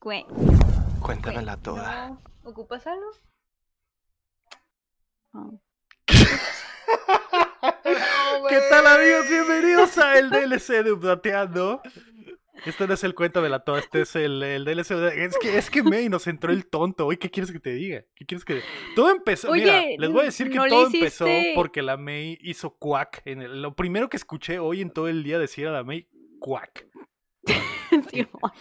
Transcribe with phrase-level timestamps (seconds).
[0.00, 0.24] Cue-
[1.02, 2.08] Cuéntamela toda.
[2.08, 2.22] No.
[2.44, 3.10] ¿Ocupas algo?
[5.32, 5.60] No.
[8.48, 9.28] ¿Qué tal amigos?
[9.28, 11.82] Bienvenidos a el DLC de Updateando.
[12.66, 15.24] Este no es el cuento de la toda, este es el, el DLC de...
[15.24, 17.06] Es que, es que May nos entró el tonto.
[17.06, 18.04] Oye, ¿qué quieres que te diga?
[18.14, 18.60] ¿Qué quieres que...
[18.94, 19.50] Todo empezó...
[19.50, 21.24] Oye, Mira, les voy a decir que ¿no le todo empezó
[21.54, 23.22] porque la May hizo quack.
[23.24, 26.06] En el- lo primero que escuché hoy en todo el día decir a la May,
[26.38, 26.86] quack.
[28.10, 28.52] Simón.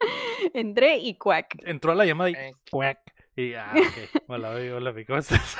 [0.54, 1.56] Entré y cuac.
[1.64, 2.98] Entró a la llamada y Eh, quack.
[3.36, 4.22] Y ah, ok.
[4.28, 5.56] Hola, May, hola, May, ¿cómo estás?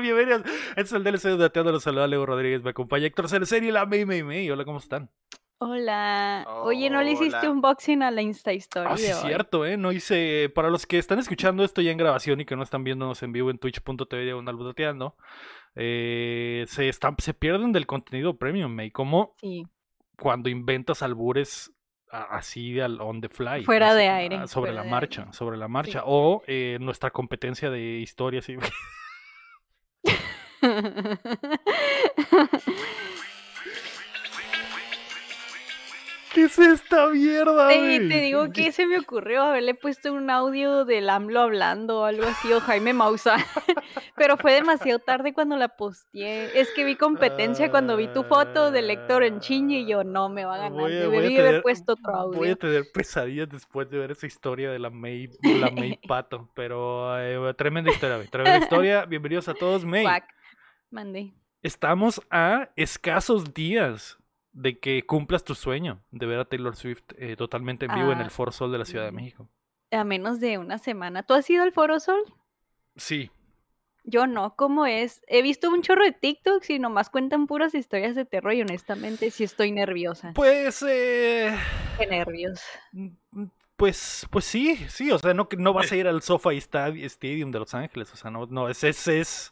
[0.00, 0.42] Bienvenidos.
[0.70, 1.72] Este es el DLC de Updateando.
[1.72, 2.62] Los saluda Leo Rodríguez.
[2.62, 4.50] Me acompaña Héctor Cerecen y la May, May, May.
[4.50, 5.10] Hola, ¿cómo están?
[5.58, 6.44] Hola.
[6.64, 7.50] Oye, ¿no le hiciste Hola.
[7.50, 9.76] unboxing a la Insta Story Ah, sí, es cierto, ¿eh?
[9.76, 10.50] No hice.
[10.54, 13.32] Para los que están escuchando esto ya en grabación y que no están viéndonos en
[13.32, 15.16] vivo en twitch.tv diagonal budateando,
[15.76, 18.90] eh, se, están, se pierden del contenido premium, ¿eh?
[18.90, 19.64] Como Sí.
[20.16, 21.72] cuando inventas albures
[22.12, 23.64] así al on the fly.
[23.64, 25.32] Fuera así, de aire, Sobre fuera la marcha, aire.
[25.32, 26.00] sobre la marcha.
[26.00, 26.04] Sí.
[26.06, 28.48] O eh, nuestra competencia de historias.
[28.48, 28.56] y-
[36.34, 38.08] ¿Qué es esta mierda, güey?
[38.08, 42.24] te digo que se me ocurrió haberle puesto un audio del AMLO hablando o algo
[42.24, 43.38] así, o Jaime Maussan.
[44.16, 46.58] Pero fue demasiado tarde cuando la posteé.
[46.58, 50.28] Es que vi competencia cuando vi tu foto del Héctor en Chingy y yo, no,
[50.30, 50.72] me va a ganar.
[50.80, 52.38] Voy a- voy a Debí haber tener- puesto otro audio.
[52.38, 56.50] Voy a tener pesadillas después de ver esa historia de la May, la May Pato.
[56.54, 59.04] Pero eh, tremenda historia, tremenda historia.
[59.04, 60.06] Bienvenidos a todos, May.
[60.90, 61.34] Mandé.
[61.62, 64.18] Estamos a escasos días
[64.52, 68.18] de que cumplas tu sueño de ver a Taylor Swift eh, totalmente en vivo en
[68.18, 69.14] Ah, el Foro Sol de la Ciudad de mm.
[69.16, 69.48] México.
[69.90, 71.22] A menos de una semana.
[71.22, 72.22] ¿Tú has ido al Foro Sol?
[72.96, 73.30] Sí.
[74.04, 75.22] Yo no, ¿cómo es?
[75.28, 79.30] He visto un chorro de TikToks y nomás cuentan puras historias de terror y honestamente
[79.30, 80.32] sí estoy nerviosa.
[80.34, 81.56] Pues, eh,
[81.98, 82.60] Qué nervios.
[82.92, 83.44] mm,
[83.76, 87.50] pues, pues sí, sí, o sea, no, no vas a ir al SoFi Stad- Stadium
[87.50, 89.51] de Los Ángeles, o sea, no, no, es, es, es,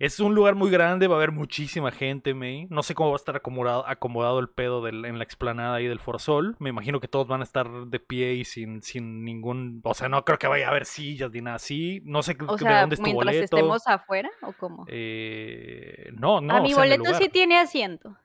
[0.00, 2.66] es un lugar muy grande, va a haber muchísima gente, May.
[2.70, 5.86] No sé cómo va a estar acomodado, acomodado el pedo del- en la explanada ahí
[5.86, 6.56] del Foro Sol.
[6.58, 10.08] Me imagino que todos van a estar de pie y sin, sin ningún, o sea,
[10.08, 12.00] no creo que vaya a haber sillas ni nada así.
[12.04, 13.44] No sé O de sea, dónde es tu mientras boleto.
[13.56, 14.84] estemos afuera o cómo?
[14.88, 18.16] Eh, no, no, a o mi sea, boleto sí tiene asiento.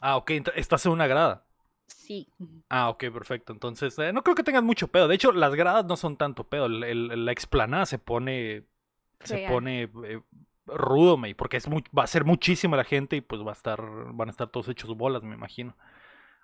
[0.00, 1.44] Ah, ok, estás en una grada.
[1.86, 2.28] Sí.
[2.68, 3.52] Ah, ok, perfecto.
[3.52, 5.06] Entonces, eh, no creo que tengas mucho pedo.
[5.06, 6.66] De hecho, las gradas no son tanto pedo.
[6.66, 8.64] El- el- la explanada se pone.
[9.20, 10.20] Se pone eh,
[10.66, 13.80] rudo, porque es muy- va a ser muchísima la gente y pues va a estar,
[14.14, 15.76] van a estar todos hechos bolas, me imagino.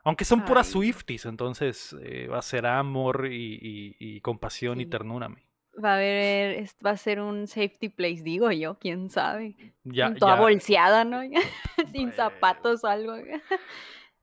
[0.04, 0.66] Aunque son puras.
[0.69, 5.44] Swifties, entonces eh, va a ser amor y, y- y compasión y ternura, May.
[5.82, 9.54] Va a haber, va a ser un safety place, digo yo, quién sabe.
[9.84, 11.20] Ya, Toda ya- bolseada, ¿no?
[11.94, 13.14] Sin Pues, zapatos o algo.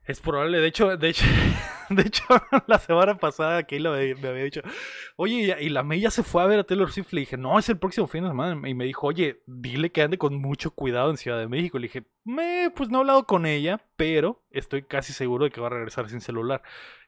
[0.07, 1.25] Es probable, de hecho, de hecho,
[1.89, 2.23] de hecho,
[2.67, 4.61] la semana pasada Keila me, me había dicho,
[5.17, 7.11] oye, y- la May ya se fue a ver a Taylor Swift.
[7.11, 8.69] Le dije, no, es el próximo fin de semana.
[8.69, 11.77] Y me dijo, oye, dile que ande con mucho cuidado en Ciudad de México.
[11.77, 15.59] Le dije, me, pues no he hablado con ella, pero estoy casi seguro de que
[15.61, 16.61] va a regresar sin celular.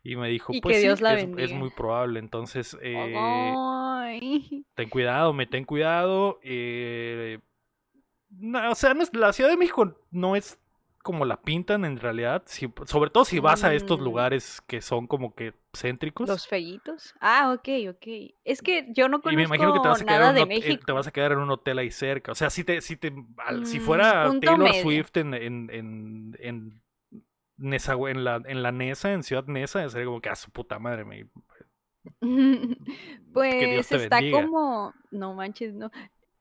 [0.03, 2.19] Y me dijo, Y pues que sí, Dios la es, es muy probable.
[2.19, 3.53] Entonces, eh,
[4.75, 6.39] ten cuidado, me ten cuidado.
[6.43, 7.39] eh,
[8.29, 10.59] no, o sea, no es- la Ciudad de México no es
[11.03, 12.43] como la pintan en realidad.
[12.45, 14.03] si- sobre todo si vas a estos Mm.
[14.03, 16.27] lugares que son como que céntricos.
[16.27, 17.13] Los fellitos.
[17.21, 18.07] Ah, ok, ok.
[18.43, 20.45] Es que yo no y me conozco imagino que te vas a quedar, nada de
[20.45, 20.83] México.
[20.85, 22.31] te vas a quedar en un hotel ahí cerca.
[22.31, 23.13] O sea, si te, si te,
[23.63, 24.81] si Mm, fuera Taylor medio.
[24.83, 26.81] Swift en, en, en, en,
[27.57, 30.79] Nesa- en la, en la Nesa, en Ciudad Nesa, sería como que a su puta
[30.79, 31.27] madre me.
[33.33, 34.41] Pues está bendiga.
[34.41, 35.91] como, no manches, no.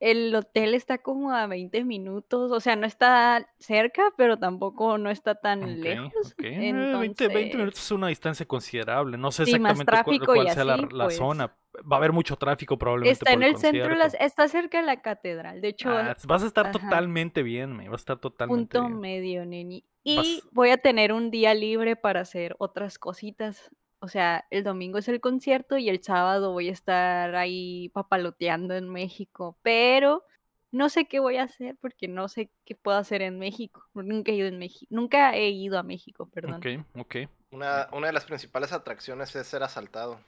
[0.01, 5.11] El hotel está como a 20 minutos, o sea, no está cerca, pero tampoco no
[5.11, 6.33] está tan lejos.
[6.33, 6.45] ok.
[6.45, 9.19] Eh, 20, 20 minutos es una distancia considerable.
[9.19, 11.17] No sé Sí, exactamente cuál, sea la, así, la pues.
[11.17, 11.57] zona.
[11.91, 13.13] Va a haber mucho tráfico probablemente.
[13.25, 15.61] está en el centro, las- está cerca de la catedral.
[15.61, 16.79] De hecho, Ah, vas a estar ajá.
[16.79, 17.89] totalmente bien, me.
[17.89, 19.01] Vas a estar totalmente punto bien.
[19.01, 19.85] medio, neni.
[20.05, 23.71] Y Vas- voy a tener un día libre para hacer otras cositas.
[24.01, 28.75] O sea, el domingo es el concierto y el sábado voy a estar ahí papaloteando
[28.75, 29.59] en México.
[29.63, 30.25] Pero
[30.71, 33.85] no sé qué voy a hacer porque no sé qué puedo hacer en México.
[33.95, 34.87] Nunca he ido en México.
[34.91, 36.57] Nunca he ido a México, perdón.
[36.57, 37.17] Ok, ok.
[37.51, 40.21] Una, una de las principales atracciones es ser asaltado.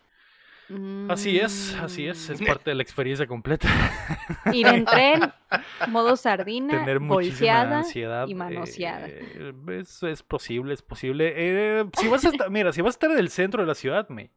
[1.08, 2.31] Así es, así es.
[2.31, 3.69] Es Mm, parte de la experiencia completa.
[4.55, 5.32] Ir en tren,
[5.88, 8.26] modo sardina, Tener muchísima ansiedad.
[8.28, 9.06] y manoseada.
[9.08, 11.32] eh, es, es posible, es posible.
[11.37, 13.75] Eh, si vas a estar, mira, si vas a estar en el centro de la
[13.75, 14.31] ciudad, me.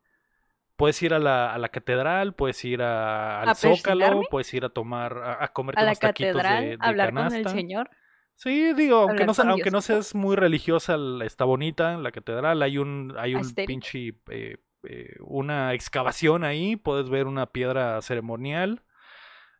[0.75, 4.25] Puedes ir a la, a la catedral, puedes ir a- al ¿A Zócalo, persinarme?
[4.31, 7.13] puedes ir a tomar, a, a comerte a la unos taquitos de, catedral, de hablar
[7.13, 7.47] con el.
[7.47, 7.89] Señor.
[8.35, 12.63] Sí, digo, aunque no, sea- aunque no seas muy religiosa, la- está bonita la catedral.
[12.63, 18.81] Hay un, hay un pinche eh, eh, una excavación ahí, puedes ver una piedra ceremonial.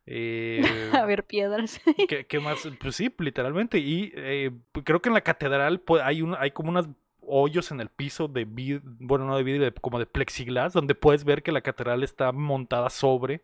[0.06, 0.60] Eh,
[0.92, 1.80] A ver, piedras.
[2.08, 2.68] ¿qué, qué más?
[2.80, 3.78] Pues sí, literalmente.
[3.78, 4.50] Y eh,
[4.84, 6.88] creo que en la catedral pues, hay, un, hay como unos
[7.26, 11.24] hoyos en el piso de vidrio, bueno, no de vidrio, como de plexiglas, donde puedes
[11.24, 13.40] ver que la catedral está montada sobre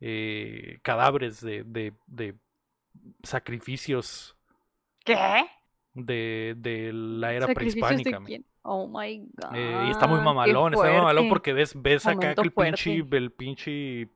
[0.00, 2.34] eh, cadáveres de, de, de
[3.22, 4.36] sacrificios
[5.04, 5.16] ¿Qué?
[5.92, 8.24] de, de la era ¿Sacrificios de prehispánica.
[8.24, 8.44] quién?
[8.66, 9.54] Oh my god.
[9.54, 13.16] Eh, y está muy mamalón, está muy mamalón porque ves, ves acá que el pinche,
[13.16, 14.08] el pinche,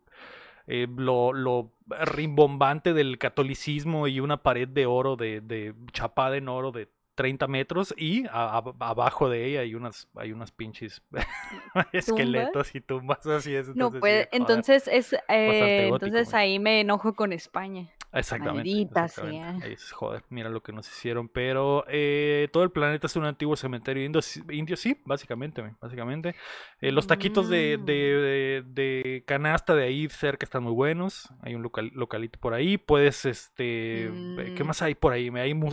[0.67, 6.49] eh, lo, lo rimbombante del catolicismo y una pared de oro, de, de chapada en
[6.49, 11.03] oro de 30 metros y a- a- abajo de ella hay unas, hay unas pinches
[11.93, 13.69] esqueletos y tumbas así es.
[13.69, 17.89] No entonces sí, puede, entonces es, eh, entonces ahí me enojo con España.
[18.12, 18.70] Exactamente.
[18.70, 19.60] Maldita exactamente.
[19.66, 19.72] sea.
[19.75, 21.28] Es, joder, mira lo que nos hicieron.
[21.28, 24.20] Pero eh, todo el planeta es un antiguo cementerio indio,
[24.50, 25.62] indio sí, básicamente.
[25.62, 26.34] men, básicamente.
[26.81, 27.84] Eh, los taquitos de, Mm.
[27.84, 31.28] de, de- de canasta de ahí cerca están muy buenos.
[31.43, 32.78] Hay un local, localito por ahí.
[32.78, 34.11] Puedes, este.
[34.54, 34.66] ¿Qué Mm.
[34.66, 35.28] más hay por ahí?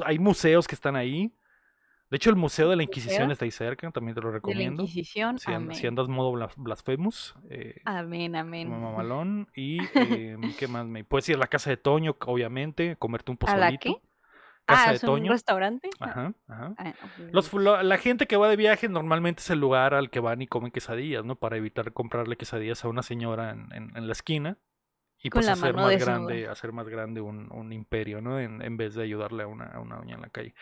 [0.06, 1.32] Hay museos que están ahí.
[2.10, 4.38] De hecho, el Museo de la Inquisición está ahí cerca, también te lo De la
[4.38, 4.84] recomiendo.
[4.84, 5.40] Inquisición.
[5.40, 5.76] Si, amén.
[5.76, 7.34] si andas modo blas- blasphemous.
[7.50, 8.70] eh, amén, amén.
[8.70, 9.48] Mamalón.
[9.56, 10.86] Y eh, ¿qué más?
[10.86, 14.02] Me puedes ir a la casa de Toño, obviamente, comerte un ¿A la pozolito.
[14.02, 14.08] qué?
[14.68, 15.32] Casa ah, de ¿es un Toño.
[15.32, 15.90] restaurante?
[16.00, 16.76] Ah, Ajá, ajá.
[16.78, 17.30] ah, ok.
[17.34, 20.42] Los, lo- la gente que va de viaje normalmente es el lugar al que van
[20.42, 21.36] y comen quesadillas, ¿no?
[21.36, 24.58] Para evitar comprarle quesadillas a una señora en, en- en la esquina.
[25.22, 28.40] Y Con pues hacer más grande, hacer más grande un, un imperio, ¿no?
[28.40, 30.54] En, en vez de ayudarle a una, a una doña en la calle.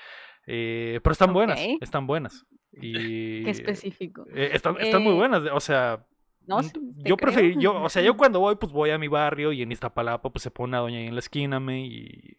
[0.46, 2.46] Eh, pero están buenas, están buenas.
[2.76, 4.26] Y Qué específico.
[4.34, 6.04] eh, están, están muy Eh, buenas, o sea,
[6.48, 6.72] No, sí,
[7.06, 9.72] yo preferí, yo, o sea, yo cuando voy, pues voy a mi barrio y en
[9.72, 12.36] Iztapalapa, pues se pone una doña ahí en la esquina, me, y,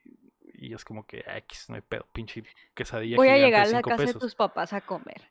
[0.54, 2.42] y es como que, "Ah, X, no hay pedo, pinche
[2.74, 5.22] quesadilla Voy a llegar de a la casa de tus papás a comer.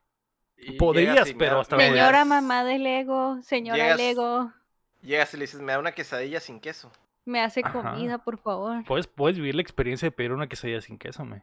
[0.57, 4.53] Y Podrías, y pero hasta Señora mamá del Lego, señora Llegas- Lego,
[5.01, 6.89] Llegas y le dices, me da una quesadilla sin queso.
[7.25, 7.91] me hace Ajá.
[7.91, 8.85] comida, por favor.
[8.85, 11.41] Puedes, puedes vivir la experiencia de pedir una quesadilla sin queso, me.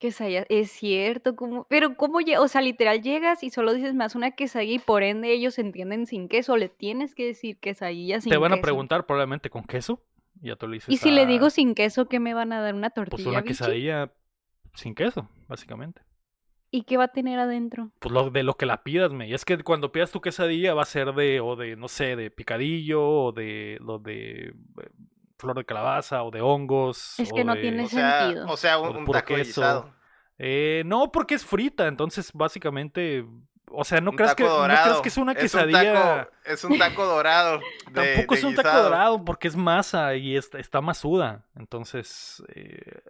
[0.00, 4.14] Quesadilla, es cierto, como, pero ¿cómo lle- O sea, literal llegas y solo dices más
[4.16, 8.30] una quesadilla y por ende ellos entienden sin queso, le tienes que decir quesadilla sin
[8.30, 8.62] Te van a queso.
[8.62, 10.02] preguntar probablemente con queso,
[10.42, 12.52] y ya tú le dices, Y si le "Ah, digo sin queso, ¿qué me van
[12.52, 12.74] a dar?
[12.74, 13.48] ¿Una pues tortilla, una bichi?
[13.48, 14.10] quesadilla
[14.74, 16.00] sin queso, básicamente.
[16.72, 17.90] ¿Y qué va a tener adentro?
[17.98, 19.28] Pues lo, de lo que la pidas, me.
[19.28, 22.14] Y es que cuando pidas tu quesadilla va a ser de, o de, no sé,
[22.16, 24.54] de picadillo, o de, lo de eh,
[25.40, 27.18] flor de calabaza, o de hongos.
[27.18, 28.46] Es o que no de- tiene O sea, sentido.
[28.48, 29.92] o sea, un, taco guisado.
[30.38, 33.24] Eh, no, porque es frita, entonces básicamente,
[33.70, 35.92] o sea, no creas que, no creas que es una un quesadilla.
[35.92, 37.60] taco- Es un taco, dorado.
[37.90, 41.44] de- Tampoco de es un taco dorado porque es masa y está, está masuda.
[41.56, 43.00] Entonces, eh,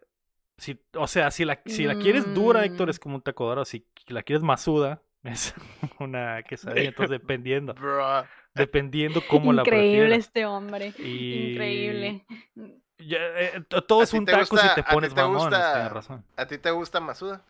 [0.59, 2.91] si, o sea, si la, si la quieres dura, Héctor, Mm.
[2.91, 3.65] es como un taco dorado.
[3.65, 5.55] Si la quieres masuda, es
[5.99, 6.89] una quesadilla.
[6.89, 8.25] Entonces, dependiendo, Bro.
[8.55, 10.19] Dependiendo cómo la Increíble prefieras.
[10.27, 10.95] este hombre.
[10.99, 12.25] Y- Increíble.
[12.99, 16.25] Ya, eh, todo ¿A es un taco si te pones te mamón, gusta- tienes razón.
[16.37, 17.43] ¿A ti te gusta masuda?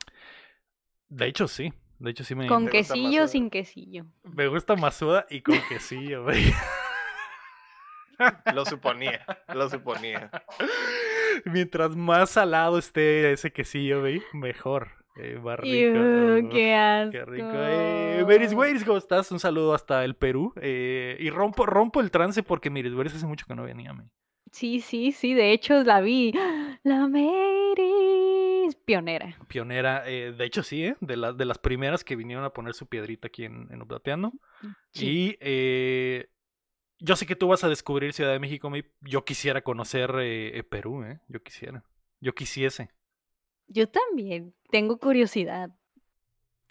[1.08, 1.72] De hecho, sí.
[1.98, 4.06] De hecho, sí me, Con ¿Te gusta quesillo sin quesillo.
[4.22, 6.54] me gusta masuda y con quesillo, güey.
[8.54, 9.24] Lo suponía,
[9.54, 10.30] lo suponía.
[11.46, 14.99] Mientras más salado esté ese quesillo, güey, mejor.
[15.16, 15.32] Eh.
[15.32, 17.12] Iu, Uf, qué asco.
[17.12, 17.50] Qué rico.
[17.52, 19.30] Eh, Meris Weiris, ¿cómo estás?
[19.32, 20.52] Un saludo hasta el Perú.
[20.60, 23.92] Eh, y rompo, rompo el trance porque Meris Weiris hace mucho que no venía.
[23.92, 24.04] me.
[24.52, 26.32] Sí, sí, sí, de hecho la vi.
[26.82, 29.36] La Meris, pionera.
[29.48, 30.96] Pionera, eh, de hecho sí, ¿eh?
[31.00, 34.32] de, las de las primeras que vinieron a poner su piedrita aquí en, en Oblateando.
[34.92, 35.06] Sí.
[35.06, 36.30] Y eh,
[36.98, 38.72] yo sé que tú vas a descubrir Ciudad de México.
[39.02, 40.10] Yo quisiera conocer
[40.68, 41.20] Perú, ¿eh?
[41.28, 41.84] Yo quisiera.
[42.20, 42.90] Yo quisiese.
[43.72, 45.70] Yo también tengo curiosidad.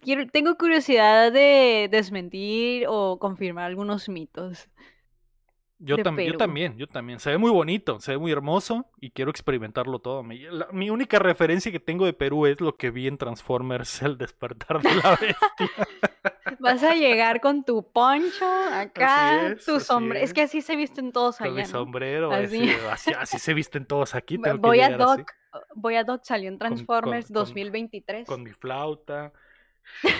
[0.00, 4.68] Quiero, tengo curiosidad de desmentir o confirmar algunos mitos.
[5.82, 7.20] Yo, tam- yo también, yo también.
[7.20, 10.22] Se ve muy bonito, se ve muy hermoso y quiero experimentarlo todo.
[10.22, 14.02] Mi, la- mi única referencia que tengo de Perú es lo que vi en Transformers,
[14.02, 15.36] el despertar de la bestia.
[16.60, 20.22] Vas a llegar con tu poncho acá, es, tu sombrero.
[20.22, 20.34] Es es.
[20.34, 21.78] que así se visten todos Con mi allá, ¿no?
[21.78, 22.62] sombrero, Así.
[22.64, 24.36] ese- así, así se visten todos aquí.
[24.42, 25.32] Tengo que Voy a así, Doc,
[25.74, 28.26] voy a Doc, salió en con- Transformers con- 2023.
[28.26, 29.32] Con mi flauta.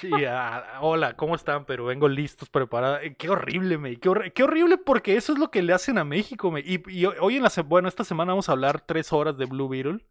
[0.00, 1.66] Sí, ah, hola, ¿cómo están?
[1.66, 3.00] Pero vengo listos, preparados.
[3.02, 3.96] Eh, Qué horrible, me.
[3.96, 6.60] Qué, horri- qué horrible porque eso es lo que le hacen a México, me.
[6.60, 9.68] Y, y hoy en la bueno, esta semana vamos a hablar tres horas de Blue
[9.68, 10.04] Beetle.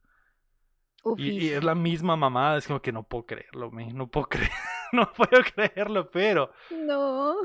[1.17, 4.51] Y, es la misma mamada, es como que no puedo creerlo, me, no puedo creer,
[4.93, 7.36] no puedo creerlo, pero No,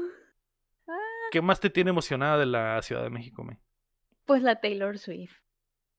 [1.32, 3.58] ¿qué más te tiene emocionada de la Ciudad de México, me?
[4.26, 5.32] pues la Taylor Swift.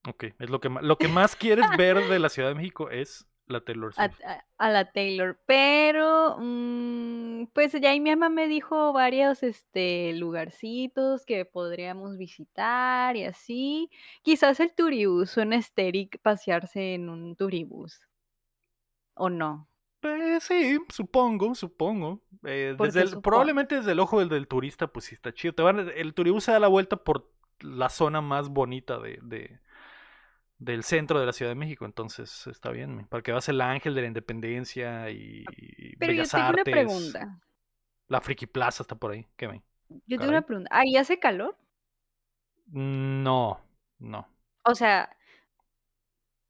[0.08, 2.90] Ok, es lo que más, lo que más quieres ver de la Ciudad de México
[2.90, 4.22] es la Taylor Swift.
[4.24, 10.14] a- a la Taylor, pero mm, pues ya ahí mi mamá me dijo varios este
[10.14, 13.90] lugarcitos que podríamos visitar y así.
[14.22, 18.02] Quizás el turibús, suena estéril pasearse en un turibús.
[19.16, 19.68] ¿O no?
[20.00, 22.22] Pues sí, supongo, supongo.
[22.46, 23.22] Eh, ¿Por desde qué el- supongo?
[23.24, 25.54] probablemente desde el ojo del, del turista, pues sí está chido.
[25.54, 27.30] Te van, el turibús se da la vuelta por
[27.60, 29.60] la zona más bonita de, de-
[30.60, 32.96] del centro de la Ciudad de México, entonces está bien.
[32.96, 35.44] me- Para que veas el Ángel de la Independencia y,
[35.98, 37.40] Pero yo Bellas tengo una pregunta.
[38.08, 39.26] La Friki Plaza está por ahí.
[39.38, 39.64] ¿Qué ven?
[40.06, 40.70] Yo tengo una pregunta.
[40.74, 41.58] ¿Ahí hace calor?
[42.68, 43.60] No,
[44.00, 44.28] no,
[44.66, 45.10] O sea,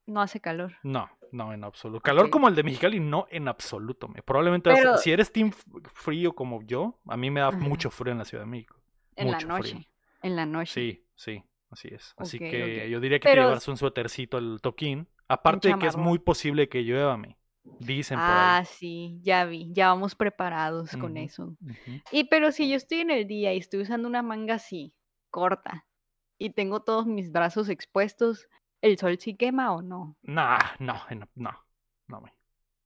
[0.06, 0.75] no hace calor.
[0.84, 2.01] no, no en absoluto.
[2.01, 4.08] Calor como el de Mexicali, no en absoluto.
[4.10, 4.22] me.
[4.22, 5.51] Probablemente Pero- si eres team
[5.94, 7.58] frío como yo, a mí me da Ajá.
[7.58, 8.75] mucho frío en la Ciudad de México.
[9.16, 9.74] En la Mucho frío.
[9.75, 9.89] noche.
[10.22, 10.74] En la noche.
[10.74, 12.14] Sí, sí, así es.
[12.18, 15.08] Así que yo diría que te Pero- llevas un suétercito al toquín.
[15.28, 17.38] Aparte de que es muy posible que llueva, me.
[17.80, 18.66] Dicen por Ah, ahí.
[18.66, 21.56] sí, ya vi, ya vamos preparados con eso.
[22.12, 24.94] Y pero si yo estoy en el día y estoy usando una manga así,
[25.30, 25.86] corta,
[26.40, 28.48] y tengo todos mis brazos expuestos,
[28.82, 30.18] ¿el sol sí quema o no?
[30.24, 31.66] Nah, no, no, no,
[32.08, 32.34] no, me.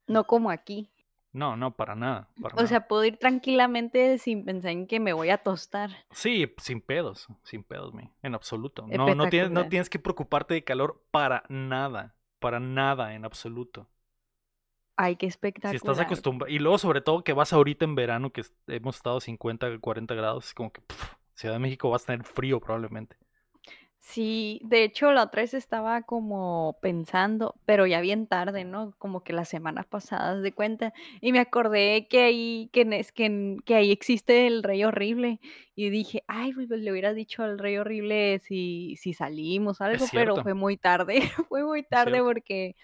[0.08, 0.92] No como aquí.
[1.34, 2.30] No, no, para nada.
[2.40, 2.68] para O nada.
[2.68, 5.90] sea, puedo ir tranquilamente sin pensar en que me voy a tostar.
[6.12, 8.12] Sí, sin pedos, sin pedos, me.
[8.22, 8.86] En absoluto.
[8.88, 12.13] No, no tienes, no tienes que preocuparte de calor para nada.
[12.40, 13.88] Para nada, en absoluto.
[14.96, 15.75] Ay, qué Si espectacular.
[15.75, 16.54] estás acostumbrado.
[16.54, 20.48] Y luego, sobre todo, que vas ahorita en verano, que hemos estado 50, 40 grados,
[20.50, 20.82] es como que
[21.34, 23.16] Ciudad de México vas a tener frío probablemente.
[24.05, 28.93] Sí, de hecho la otra vez estaba como pensando, pero ya bien tarde, ¿no?
[29.00, 33.57] Como que las semanas pasadas de cuenta, y me acordé que ahí, que, es- que,
[33.65, 35.39] que ahí existe el rey horrible,
[35.74, 40.10] y dije, ay, pues le hubiera dicho al rey horrible si, si salimos o algo,
[40.10, 42.75] pero fue muy tarde, fue muy tarde porque,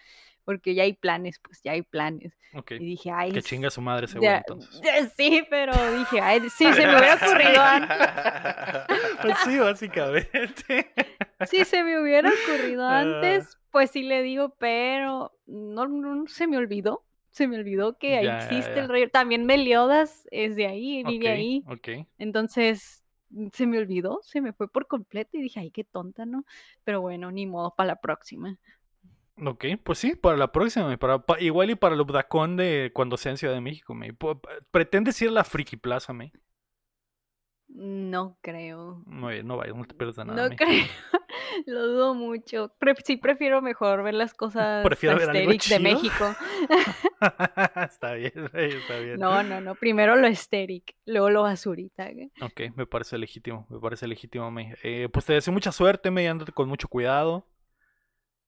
[0.50, 2.34] porque ya hay planes, pues ya hay planes.
[2.72, 4.82] Y dije, ay, Que chinga su madre ya- entonces.
[5.16, 7.98] sí, pero dije, ay, sí, se me hubiera ocurrido antes.
[9.22, 10.92] Pues sí, básicamente.
[11.52, 13.02] Si se me hubiera ocurrido Ah.
[13.02, 17.06] antes, pues sí le digo, pero no, se me olvidó.
[17.30, 18.82] Se me olvidó que ahí Ya, existe ya.
[18.82, 19.08] el rey.
[19.08, 21.64] También Meliodas es de ahí, vive ahí.
[21.68, 22.08] ok.
[22.18, 26.26] Entonces mm, se me olvidó, se me fue por completo y dije, ay, qué tonta,
[26.26, 26.44] ¿no?
[26.84, 28.58] Pero bueno, ni modo para la próxima.
[29.46, 33.16] Ok, pues sí, para la próxima, para, pa- igual y para el Updacón de cuando
[33.18, 34.14] sea en Ciudad de México, me.
[34.72, 36.34] ¿Pretendes ir a la Friki Plaza, me?
[37.68, 39.04] No creo.
[39.06, 40.56] No, no vayas, no te pierdas nada, No me.
[40.56, 40.86] creo.
[41.66, 42.72] Lo dudo mucho.
[42.80, 45.80] Pre- sí prefiero mejor ver las cosas Prefiero ver algo de.
[45.80, 46.36] México.
[47.86, 49.20] está bien, está bien.
[49.20, 49.76] No, no, no.
[49.76, 52.10] Primero lo esteric, luego lo basurita.
[52.42, 54.76] Ok, me parece legítimo, me parece legítimo, me.
[54.84, 57.46] Eh, pues te deseo mucha suerte, me, ándate con mucho cuidado.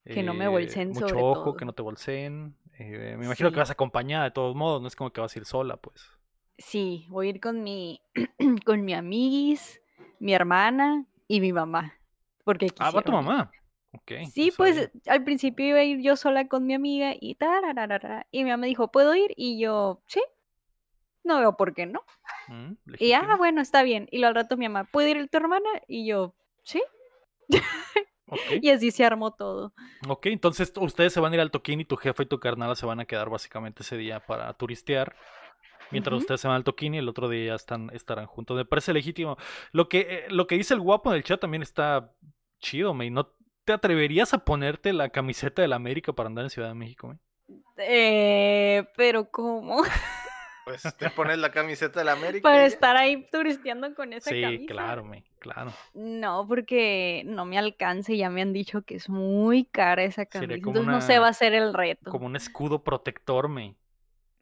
[0.06, 1.58] Que no me bolseen Mucho sobre ojo, todo.
[1.58, 2.56] que no te bolseen.
[2.80, 5.40] Eh, me imagino que vas acompañada de todos modos, no es como que vas a
[5.40, 6.10] ir sola, pues.
[6.58, 8.02] Sí, voy a ir con mi,
[8.66, 9.82] con mi amiguis,
[10.20, 11.94] mi hermana y mi mamá.
[12.44, 13.52] Porque Ah, va tu mamá.
[14.32, 14.92] Sí, no pues sabía.
[15.08, 18.66] al principio iba a ir yo sola con mi amiga y tarararara, y mi mamá
[18.66, 19.32] dijo, ¿puedo ir?
[19.36, 20.22] Y yo, sí,
[21.24, 22.04] no veo por qué no.
[22.48, 24.08] Mm, Y ah, bueno, está bien.
[24.12, 25.70] Y luego al rato mi mamá, ¿puede ir tu hermana?
[25.88, 26.82] Y yo, sí.
[28.32, 28.40] Ok.
[28.62, 29.74] Y así se armó todo.
[30.08, 32.76] Ok, entonces ustedes se van a ir al toquín y tu jefa y tu carnala
[32.76, 35.16] se van a quedar básicamente ese día para turistear.
[35.92, 38.56] Mientras ustedes se van al toquín y el otro día ya están, estarán juntos.
[38.56, 39.38] Me parece legítimo.
[39.74, 42.14] Lo que, eh, lo que dice el guapo en el chat también está
[42.60, 43.10] chido, me.
[43.10, 43.28] ¿No
[43.66, 47.20] te atreverías a ponerte la camiseta del América para andar en Ciudad de México?
[47.78, 49.84] Eh, pero ¿cómo?
[50.66, 52.44] Pues te pones la camiseta de la América.
[52.44, 54.66] Para estar ahí turisteando con esa Sí, camisa.
[54.68, 55.24] claro, me.
[55.40, 55.74] Claro.
[55.94, 60.54] No, porque no me alcance, ya me han dicho que es muy cara esa camisa,
[60.54, 62.12] entonces no se va a hacer el reto.
[62.12, 63.76] Como un escudo protector, me.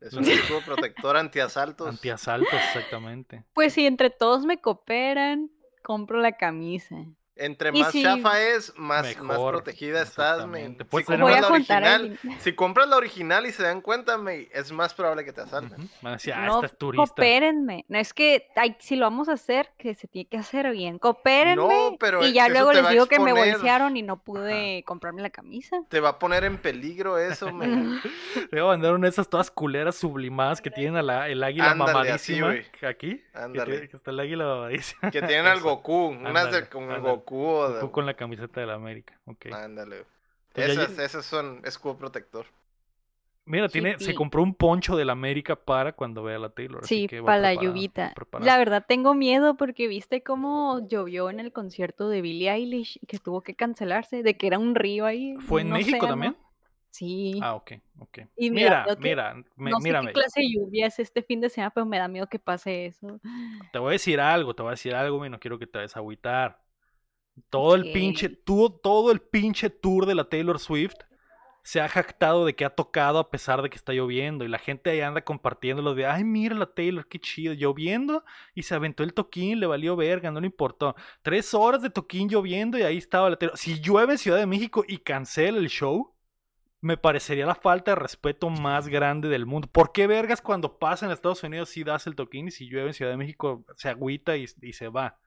[0.01, 1.87] Es un escudo protector antiasaltos.
[1.87, 3.43] Antiasaltos, exactamente.
[3.53, 5.49] Pues si entre todos me cooperan,
[5.83, 6.95] compro la camisa.
[7.39, 10.69] Entre más si- chafa es, más, más protegida estás, me.
[10.89, 12.39] Puedes Si compras la original, el...
[12.41, 15.79] si compras la original y se dan cuenta, me, es más probable que te asalten.
[15.79, 15.89] Ujú.
[16.01, 17.05] Van a decir, ah, No, esta es turista.
[17.07, 17.85] coopérenme.
[17.87, 20.99] No es que ay, si lo vamos a hacer, que se tiene que hacer bien.
[20.99, 21.55] Coopérenme.
[21.55, 25.21] No, pero y ya luego te les digo que me bolsearon y no pude comprarme
[25.21, 25.77] la camisa.
[25.87, 27.67] Te va a poner en peligro eso, me.
[27.67, 27.99] Le
[28.51, 31.71] voy a mandar una de esas todas culeras sublimadas que tienen a la, el águila
[31.71, 32.53] Ándale, mamadísima.
[32.87, 33.23] aquí.
[33.33, 33.71] Ándale.
[33.71, 35.11] tiene- que está el águila mamadísima.
[35.11, 35.59] Que tienen al.
[35.69, 36.61] Goku, unas de.
[36.99, 37.79] Goku o de...
[37.81, 39.19] Tú con la camiseta de la América.
[39.25, 39.47] Ok.
[39.51, 40.05] Ándale.
[40.53, 42.45] Pues ya Esas, esas son escudo protector.
[43.45, 46.83] Mira, tiene, se compró un poncho de la América para cuando vea la Taylor.
[46.83, 48.13] así Sí, que va para la lluvita.
[48.13, 48.51] preparada.
[48.51, 53.07] La verdad tengo miedo porque viste cómo llovió en el concierto de Billie Eilish y
[53.07, 55.35] que tuvo que cancelarse, de que era un río ahí.
[55.47, 56.37] ¿Fue en México también?
[56.91, 57.39] Sí.
[57.41, 58.19] Ah, ok, ok.
[58.35, 61.49] Y Mira, que- mira, me- no sé qué clase de lluvia es este fin de
[61.49, 63.19] semana, pero me da miedo que pase eso.
[63.71, 65.79] Te voy a decir algo, te voy a decir algo, y no quiero que te
[65.79, 66.59] vayas a agüitar.
[67.49, 70.95] Todo el pinche, todo, todo el pinche tour de la Taylor Swift
[71.63, 74.43] se ha jactado de que ha tocado a pesar de que está lloviendo.
[74.43, 78.23] Y la gente ahí anda compartiendo lo de, ay, mira la Taylor, qué chido, lloviendo.
[78.55, 80.95] Y se aventó el toquín, le valió verga, no le importó.
[81.21, 83.57] Tres horas de toquín lloviendo y ahí estaba la Taylor.
[83.57, 86.15] Si llueve en Ciudad de México y cancela el show,
[86.81, 89.67] me parecería la falta de respeto más grande del mundo.
[89.71, 92.87] ¿Por qué vergas cuando pasa en Estados Unidos si das el toquín y si llueve
[92.87, 95.19] en Ciudad de México se agüita y, y se va?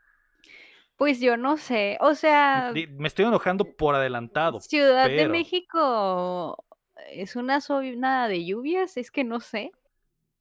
[0.96, 4.60] Pues yo no sé, o sea, Me estoy enojando por adelantado.
[4.60, 6.64] Ciudad de México
[7.10, 9.72] es una zona de lluvias, es que no sé.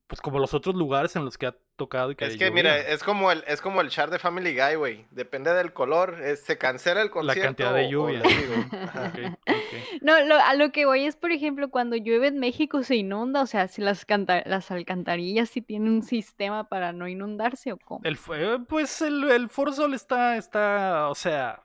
[0.08, 2.78] Pues como los otros lugares en los que ha tocado y que Es que, mira,
[2.78, 5.06] es como el, es como el char de Family Guy, güey.
[5.12, 7.42] Depende del color, es- se cancela el concierto.
[7.42, 8.22] cantidad de o- o lluvia.
[9.46, 10.02] ok.
[10.02, 13.42] No, lo- a lo que voy es, por ejemplo, cuando llueve en México se inunda,
[13.42, 17.78] o sea, si las, canta- las alcantarillas sí tienen un sistema para no inundarse o
[17.78, 18.02] cómo.
[18.04, 21.64] El, fue- pues el, el Foro Sol está, está, o sea,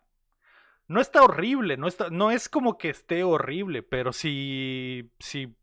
[0.89, 5.55] no está horrible, no, está, no es como que esté horrible, pero sí, sí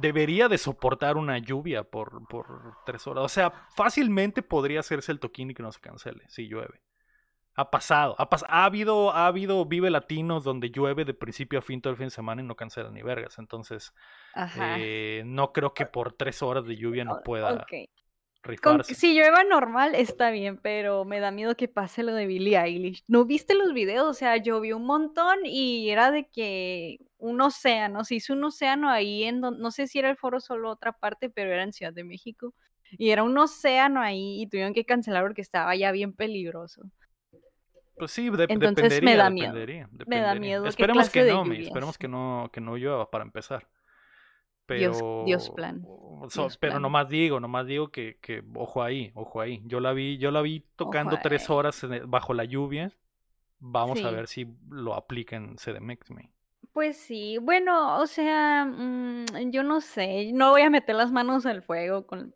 [0.00, 3.24] debería de soportar una lluvia por, por tres horas.
[3.24, 6.80] O sea, fácilmente podría hacerse el toquín y que no se cancele si llueve.
[7.54, 11.62] Ha pasado, ha, pas- ha habido, ha habido Vive Latinos donde llueve de principio a
[11.62, 13.38] fin todo el fin de semana y no cancelan ni vergas.
[13.38, 13.92] Entonces,
[14.80, 17.50] eh, no creo que por tres horas de lluvia no pueda.
[18.60, 22.58] Con si llueva normal está bien, pero me da miedo que pase lo de Billie
[22.58, 23.04] Eilish.
[23.06, 24.08] ¿No viste los videos?
[24.08, 28.90] O sea, llovió un montón y era de que un océano, se hizo un océano
[28.90, 31.72] ahí en donde, no sé si era el foro solo otra parte, pero era en
[31.72, 32.52] Ciudad de México.
[32.98, 36.82] Y era un océano ahí y tuvieron que cancelar porque estaba ya bien peligroso.
[37.96, 39.52] Pues sí, de- Entonces, me dependería, da miedo.
[39.52, 43.22] dependería, Me da miedo Esperemos que no, me, esperemos que no, que no llueva para
[43.24, 43.68] empezar.
[44.78, 45.82] Dios- Pero, Dios plan,
[46.28, 46.82] so- Dios pero plan.
[46.82, 49.60] nomás digo, nomás digo que, que ojo ahí, ojo ahí.
[49.64, 51.56] Yo la vi, yo la vi tocando tres ahí.
[51.56, 52.92] horas bajo la lluvia.
[53.58, 56.10] Vamos a ver si lo aplica en CDMX.
[56.72, 61.44] Pues sí, bueno, o sea, mm, yo no sé, no voy a meter las manos
[61.46, 62.34] al fuego con,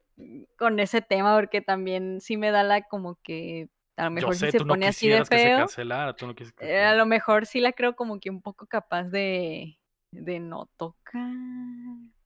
[0.58, 4.46] con ese tema porque también sí me da la como que a lo mejor sé,
[4.46, 7.72] si se no pone así de feo, cancelara, no eh, a lo mejor sí la
[7.72, 9.78] creo como que un poco capaz de,
[10.10, 11.32] de no tocar,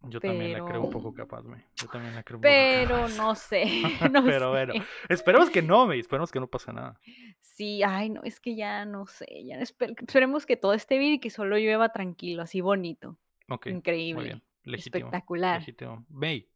[0.02, 1.64] Yo también la creo un poco capaz, me.
[1.76, 3.16] Yo también la creo un poco pero capaz.
[3.16, 3.64] no sé,
[4.10, 4.74] no Pero bueno,
[5.08, 5.98] esperemos que no, me.
[5.98, 6.98] Esperemos que no pase nada.
[7.40, 11.14] Sí, ay, no, es que ya no sé, ya esper- esperemos que todo esté bien
[11.14, 14.42] y que solo llueva tranquilo, así bonito, Ok, muy increíble, bien.
[14.64, 15.06] Legítimo.
[15.06, 16.06] espectacular, Legítimo.
[16.08, 16.48] May,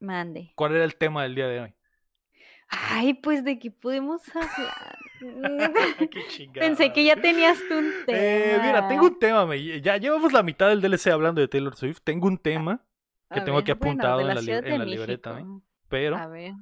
[0.00, 0.52] mande.
[0.54, 1.74] ¿cuál era el tema del día de hoy?
[2.68, 4.98] Ay, pues de qué podemos hablar.
[6.10, 6.48] Qué.
[6.54, 8.18] Pensé que ya tenías tú un tema.
[8.18, 9.80] Eh, mira, tengo un tema, May.
[9.80, 12.00] Ya llevamos la mitad del DLC hablando de Taylor Swift.
[12.04, 12.84] Tengo un tema,
[13.32, 15.42] que A tengo aquí bueno, apuntado en la en libreta,
[15.88, 16.52] pero A ver,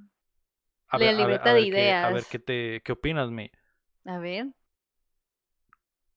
[0.89, 2.27] a la ver, a ver- libreta de qué- a ver ideas.
[2.29, 3.51] qué te qué opinas, May.
[4.05, 4.47] a ver.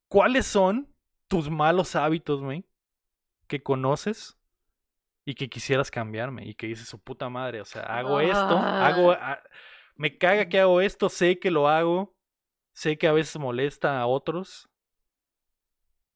[0.08, 0.88] ¿Cuáles son
[1.28, 2.66] tus malos hábitos, May,
[3.48, 4.38] que conoces
[5.26, 9.12] y que quisieras cambiarme y que dices su puta madre, o sea, hago esto, hago
[9.14, 9.34] Ah.
[9.34, 9.44] a-
[9.96, 12.15] me caga que hago esto, sé que lo hago,
[12.76, 14.70] sé que a veces molesta a otros,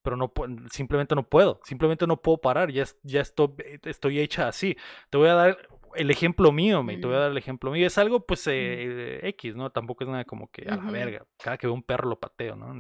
[0.03, 0.31] pero no
[0.71, 3.49] simplemente no puedo, simplemente no puedo parar, ya, ya estoy,
[3.83, 4.77] estoy hecha así.
[5.09, 5.57] Te voy a dar
[5.95, 7.85] el ejemplo mío, me, te voy a dar el ejemplo mío.
[7.87, 9.71] Es algo pues eh, X, ¿no?
[9.71, 12.55] Tampoco es nada como que a la verga, cada que veo un perro lo pateo,
[12.55, 12.73] ¿no?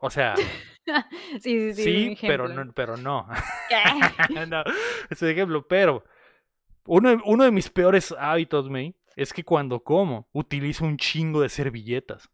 [0.00, 0.34] O sea,
[1.40, 1.82] Sí, sí, sí.
[1.84, 3.26] sí, pero no, pero no.
[4.48, 4.62] No,
[5.10, 6.04] es un ejemplo, pero
[6.86, 11.40] uno, de- uno de mis peores hábitos, May, es que cuando como utilizo un chingo
[11.40, 12.30] de servilletas.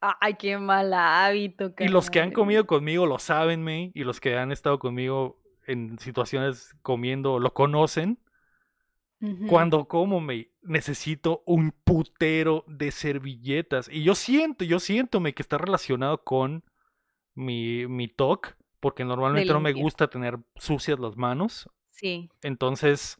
[0.00, 1.72] Ay, qué mal hábito.
[1.78, 2.34] Y los que han caray.
[2.34, 7.52] comido conmigo lo saben, May, y los que han estado conmigo en situaciones comiendo lo
[7.52, 8.18] conocen.
[9.48, 13.88] Cuando como, May, necesito un putero de servilletas.
[13.90, 16.62] Y yo siento, yo siento, May, que está relacionado con
[17.34, 21.68] mi, mi TOC, porque normalmente no me gusta tener sucias las manos.
[21.90, 22.30] Sí.
[22.42, 23.18] Entonces,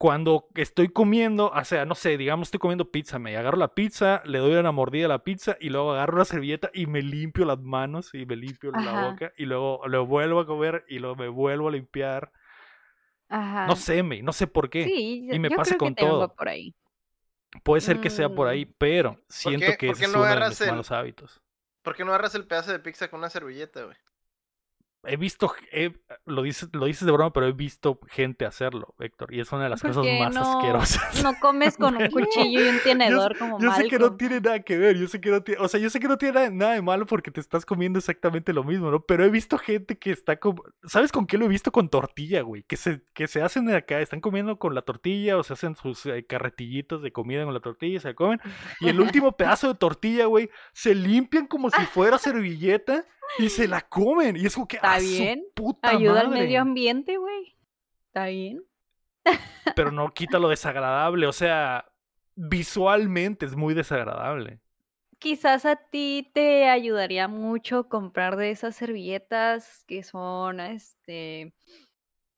[0.00, 4.22] cuando estoy comiendo, o sea, no sé, digamos, estoy comiendo pizza, me agarro la pizza,
[4.24, 7.44] le doy una mordida a la pizza y luego agarro la servilleta y me limpio
[7.44, 11.16] las manos y me limpio la boca y luego lo vuelvo a comer y luego
[11.16, 12.32] me vuelvo a limpiar.
[13.28, 13.66] Ajá.
[13.66, 14.84] No sé, me, no sé por qué.
[14.84, 16.34] Sí, y me yo pasa creo con que todo.
[16.34, 16.74] por ahí.
[17.62, 18.74] Puede ser que sea por ahí, Mm.
[18.78, 21.42] pero siento qué- que por ese qué es no uno de mis el- malos hábitos.
[21.82, 23.98] ¿Por qué no agarras el pedazo de pizza con una servilleta, güey?
[25.04, 25.94] He visto, he-
[26.26, 29.64] lo, dices, lo dices de broma, pero he visto gente hacerlo, Héctor, y es una
[29.64, 31.22] de las ¿Por cosas más no- asquerosas.
[31.22, 34.60] No comes con un cuchillo y un tenedor como Yo sé que no tiene nada
[34.60, 36.50] que ver, yo sé que no tiene, o sea, yo sé que no tiene nada,
[36.50, 39.00] nada de malo porque te estás comiendo exactamente lo mismo, ¿no?
[39.00, 41.72] Pero he visto gente que está como, ¿sabes con qué lo he visto?
[41.72, 45.36] Con tortilla, güey, que se, que se hacen de acá, están comiendo con la tortilla
[45.38, 48.40] o se hacen sus eh, carretillitos de comida con la tortilla y se la comen,
[48.80, 53.04] y el último pedazo de tortilla, güey, se limpian como si fuera servilleta
[53.38, 56.28] y se la comen, y es como que, Está ¡ah, su bien, puta Ayuda al
[56.30, 57.56] medio ambiente, güey.
[58.06, 58.64] Está bien.
[59.76, 61.26] pero no quita lo desagradable.
[61.26, 61.90] O sea,
[62.34, 64.60] visualmente es muy desagradable.
[65.18, 71.52] Quizás a ti te ayudaría mucho comprar de esas servilletas que son, este,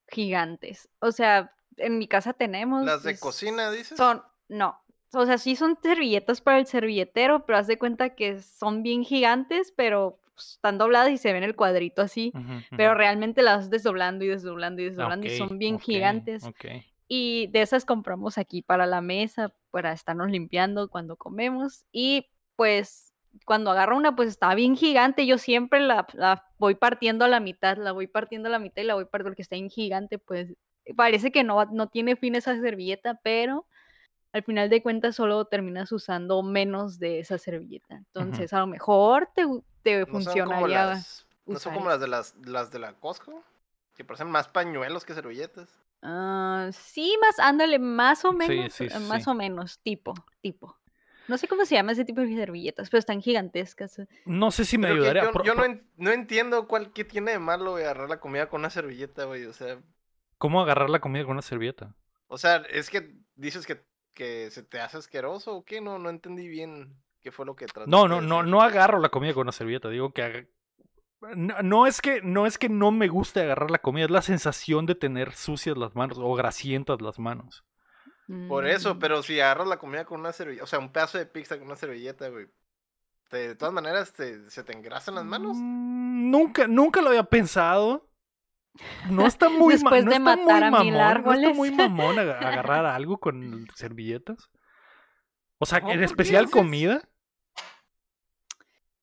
[0.08, 0.88] gigantes.
[0.98, 2.84] O sea, en mi casa tenemos.
[2.84, 3.96] Las de es- cocina, dices.
[3.96, 4.78] Son, no.
[5.14, 9.04] O sea, sí son servilletas para el servilletero, pero haz de cuenta que son bien
[9.04, 10.21] gigantes, pero pues,
[10.54, 12.32] están dobladas y se ven el cuadrito así.
[12.76, 16.44] Pero realmente las desdoblando y desdoblando y Ah, desdoblando y son bien gigantes.
[16.44, 16.64] ok.
[17.08, 21.84] Y de esas compramos aquí para la mesa, para estarnos limpiando cuando comemos.
[21.92, 22.26] Y
[22.56, 23.12] pues
[23.44, 25.26] cuando agarro una, pues está bien gigante.
[25.26, 28.82] Yo siempre la, la voy partiendo a la mitad, la voy partiendo a la mitad
[28.82, 30.18] y la voy partiendo porque está bien gigante.
[30.18, 30.54] Pues
[30.96, 33.66] parece que no, no tiene fin esa servilleta, pero
[34.32, 37.96] al final de cuentas solo terminas usando menos de esa servilleta.
[37.96, 39.44] Entonces a lo mejor te,
[39.82, 40.86] te No son como funcionaría.
[40.86, 43.42] las, no son como las de las, las de la Costco,
[43.94, 45.68] que parecen más pañuelos que servilletas.
[46.02, 49.30] Ah, sí, más, ándale, más o Sí, menos, sí, eh, sí, más sí.
[49.30, 50.76] o menos, tipo, tipo.
[51.28, 53.98] No sé cómo se llama ese tipo de servilletas, pero están gigantescas.
[54.00, 54.08] eh.
[54.26, 55.24] No sé si me Pero ayudaría.
[55.24, 58.18] yo, pro- yo no, pro- en- no entiendo cuál qué tiene de malo agarrar la
[58.18, 59.44] comida con una servilleta, güey.
[59.46, 59.80] O sea,
[60.38, 61.94] ¿Cómo agarrar la comida con una servilleta?
[62.26, 66.10] o sea, es que dices que, que se te hace asqueroso o qué, no, no
[66.10, 69.34] entendí bien qué fue lo que trataste No, de no, no, no agarro la comida
[69.34, 69.88] con una servilleta.
[69.88, 70.48] Digo que
[71.36, 74.22] no, no es que no es que no me guste agarrar la comida, es la
[74.22, 77.64] sensación de tener sucias las manos o grasientas las manos.
[78.46, 81.18] Por eso, Mm, pero si agarras la comida con una servilleta, o sea, un pedazo
[81.18, 82.46] de pizza con una servilleta, güey.
[83.30, 85.66] te- de todas maneras, te- ¿se te engrasan las manos?
[85.66, 88.08] Mm, Nunca, nunca lo había pensado.
[89.10, 90.86] No está muy, ma- Después no de está muy matar a mamón.
[90.86, 91.56] mil No está árboles.
[91.56, 92.38] muy mamón aga-
[92.72, 94.50] agarrar algo con servilletas.
[95.58, 97.02] O sea, en ¿por qué especial comida.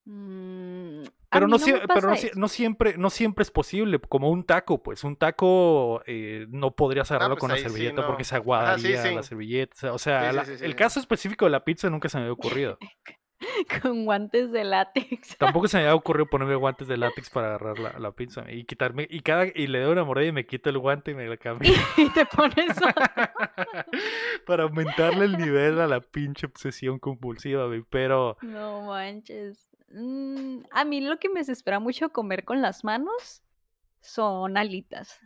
[0.05, 1.57] mm, Pero, no,
[1.93, 2.15] pero
[2.47, 5.03] siempre, no siempre es posible, como un taco, pues.
[5.03, 8.07] Un taco eh, no podrías agarrarlo pues con sí, servilleta no.
[8.07, 9.13] porque se sí, aguadaría sí.
[9.15, 9.93] la servilleta.
[9.93, 10.77] O sea, Sí, sí, la- sí, sí, el sí.
[10.77, 12.77] caso específico de la pizza nunca se me había ocurrido.
[13.81, 15.37] Con guantes de látex.
[15.37, 18.65] Tampoco se me había ocurrido ponerme guantes de látex para agarrar la, la pizza y
[18.65, 21.27] quitarme y cada y le doy una mordida y me quito el guante y me
[21.27, 22.75] la cambio y te pones
[24.45, 27.83] para aumentarle el nivel a la pinche obsesión compulsiva, güey.
[27.89, 29.69] Pero No manches.
[29.91, 33.43] Mm, a mí lo que me desespera mucho comer con las manos
[34.01, 35.19] son alitas.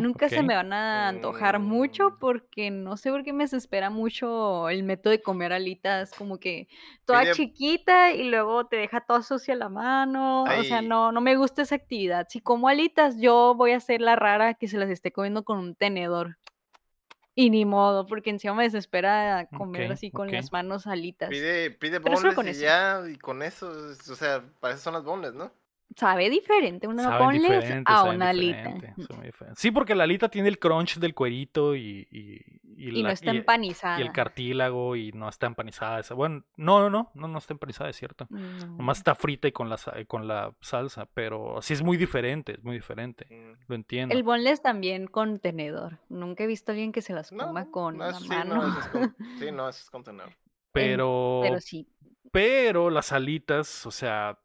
[0.00, 2.18] Nunca se me van a antojar mucho Mm.
[2.18, 6.68] porque no sé por qué me desespera mucho el método de comer alitas, como que
[7.04, 10.44] toda chiquita y luego te deja toda sucia la mano.
[10.44, 12.26] O sea, no, no me gusta esa actividad.
[12.28, 15.58] Si como alitas, yo voy a ser la rara que se las esté comiendo con
[15.58, 16.38] un tenedor.
[17.34, 21.28] Y ni modo, porque encima me desespera comer así con las manos alitas.
[21.28, 22.60] Pide, pide Pero solo boneless con y eso.
[22.62, 25.52] ya, y con eso, es- o sea, para eso son las boneless, ¿no?
[25.94, 28.56] Sabe diferente una Saben boneless diferente, a una alita.
[28.96, 29.54] diferente.
[29.54, 32.42] Sí, porque la alita tiene el crunch del cuerito y, y,
[32.76, 33.98] y Y la- no está y- empanizada.
[33.98, 36.00] y el cartílago y no está empanizada.
[36.00, 38.26] esa- Bueno, no, no, no, no, no está empanizada, es cierto.
[38.28, 38.66] No.
[38.76, 42.52] Nomás está frita y con la, sa- con la salsa, pero sí es muy diferente,
[42.52, 43.26] es muy diferente.
[43.30, 43.64] Mm.
[43.68, 44.14] Lo entiendo.
[44.14, 45.98] El boneless también con tenedor.
[46.10, 48.56] Nunca he visto a alguien que se las coma no, con no, la sí, mano.
[48.56, 50.32] no, eso es con, sí, no, eso es con tenedor.
[50.72, 51.88] Pero, Pero sí.
[52.32, 54.38] pero las alitas, o sea,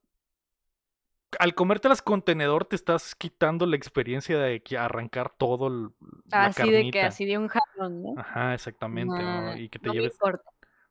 [1.39, 5.89] al comértelas con tenedor te estás quitando la experiencia de que arrancar todo el,
[6.29, 7.07] la Así de que carnita.
[7.07, 8.13] así de un jalón, ¿no?
[8.17, 9.55] Ajá, exactamente, ¿no?
[9.57, 10.43] Y que te no me lleves, importa.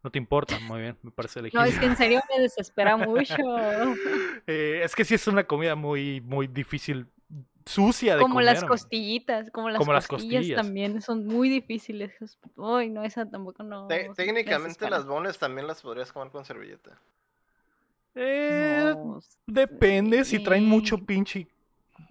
[0.03, 1.67] no te importa, muy bien, me parece No, legítimo.
[1.67, 3.35] es que en serio me desespera mucho.
[4.47, 7.07] Eh, es que sí es una comida muy, muy difícil,
[7.67, 8.47] sucia de Como comer.
[8.47, 10.65] las costillitas, como las Como las costillas, costillas.
[10.65, 12.13] también son muy difíciles.
[12.57, 13.87] Uy, no, esa tampoco no.
[13.87, 16.99] Te- me técnicamente las boneless también las podrías comer con servilleta.
[18.15, 21.49] Eh, No, Depende si traen mucho pinche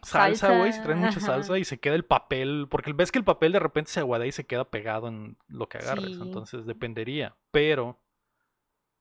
[0.03, 0.73] salsa, güey.
[0.73, 1.27] Si traen mucha ajá.
[1.27, 2.67] salsa y se queda el papel.
[2.69, 5.67] Porque ves que el papel de repente se aguada y se queda pegado en lo
[5.67, 6.15] que agarres.
[6.15, 6.21] Sí.
[6.21, 7.35] Entonces dependería.
[7.51, 7.97] Pero,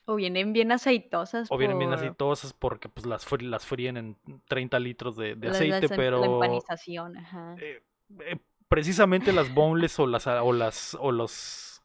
[0.07, 1.49] O vienen bien aceitosas.
[1.51, 3.25] o vienen bien aceitosas porque pues las,
[3.65, 4.17] fríen en
[4.49, 5.89] 30 litros de, aceite.
[5.89, 7.55] las pero La empanización, ajá.
[7.61, 7.83] eh,
[8.21, 11.83] eh, precisamente las boneless o las, o las, o los,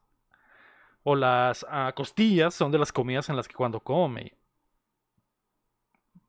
[1.04, 4.34] o las ah, costillas son de las comidas en las que cuando come.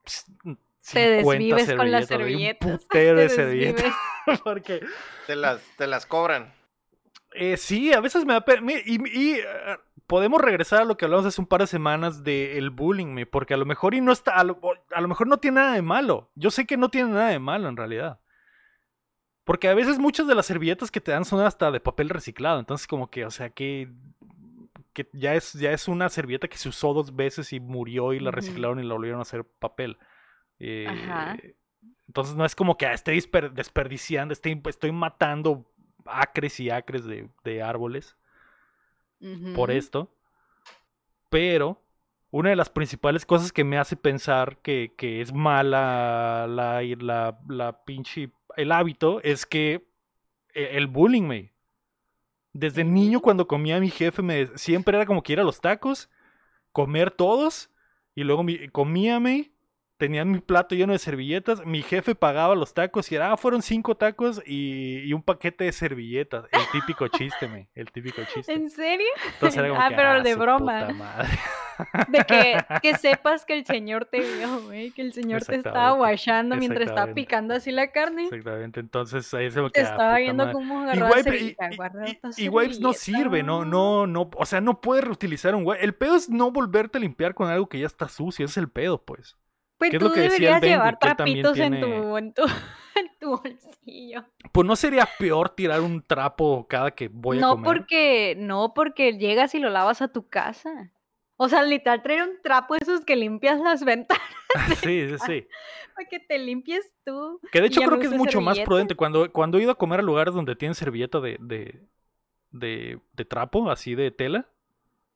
[0.04, 3.92] Te 50 desvives con las servilletas, un putero de.
[4.44, 4.80] Porque
[5.26, 6.52] Te las, te las cobran.
[7.32, 8.72] Eh, sí, a veces me da pena.
[8.84, 9.44] Y, y, eh,
[10.06, 13.54] podemos regresar a lo que hablamos hace un par de semanas del bullying, me, porque
[13.54, 15.82] a lo mejor y no está, a lo, a lo mejor no tiene nada de
[15.82, 16.30] malo.
[16.36, 18.20] Yo sé que no tiene nada de malo en realidad.
[19.44, 22.60] Porque a veces muchas de las servilletas que te dan son hasta de papel reciclado.
[22.60, 23.90] Entonces, como que, o sea, que,
[24.94, 28.20] que ya, es, ya es una servilleta que se usó dos veces y murió y
[28.20, 29.98] la reciclaron y la volvieron a hacer papel.
[30.58, 31.36] Eh, Ajá.
[32.06, 35.70] entonces no es como que ah, esté desperdiciando, esté- estoy matando
[36.06, 38.16] acres y acres de, de árboles
[39.54, 40.10] por esto.
[41.30, 41.82] Pero
[42.30, 47.38] una de las principales cosas que me hace pensar que, que es mala la, la,
[47.48, 49.88] la pinche el hábito es que
[50.54, 51.53] e- el bullying me.
[52.54, 56.08] Desde niño cuando comía mi jefe me siempre era como que ir a los tacos,
[56.72, 57.70] comer todos
[58.14, 59.50] y luego mi, comíame,
[59.96, 63.60] tenía mi plato lleno de servilletas, mi jefe pagaba los tacos y era, ah, fueron
[63.60, 66.46] cinco tacos y, y un paquete de servilletas.
[66.52, 68.52] El típico chiste, me, el típico chiste.
[68.54, 69.06] ¿En serio?
[69.32, 70.78] Entonces era como Ah, que, pero "Ah, de broma".
[70.78, 71.38] puta madre".
[72.08, 75.90] De que, que sepas que el señor te vio, güey, que el señor te estaba
[75.92, 78.24] guachando mientras estaba picando así la carne.
[78.24, 80.52] Exactamente, entonces ahí se me Te estaba viendo madre.
[80.52, 81.56] cómo Y agarrar y- y-
[82.06, 85.84] esta y wipes no sirve, no, no, no, o sea, no puedes reutilizar un wipe.
[85.84, 88.56] El pedo es no volverte a limpiar con algo que ya está sucio, ese es
[88.58, 89.36] el pedo, pues.
[89.76, 92.42] Pues ¿Qué es tú deberías llevar trapitos en, tiene- tu, en, tu,
[92.94, 94.24] en tu bolsillo.
[94.52, 97.64] Pues no sería peor tirar un trapo cada que voy a no comer.
[97.64, 100.92] porque, no porque llegas y lo lavas a tu casa.
[101.36, 104.22] O sea, literal traer un trapo esos que limpias las ventanas
[104.82, 105.46] sí, sí, sí.
[105.96, 107.40] para que te limpies tú.
[107.50, 108.94] Que de hecho creo que es mucho más prudente.
[108.94, 111.82] Cuando, cuando he ido a comer a lugares donde tienen servilleta de, de,
[112.50, 114.48] de, de trapo, así de tela,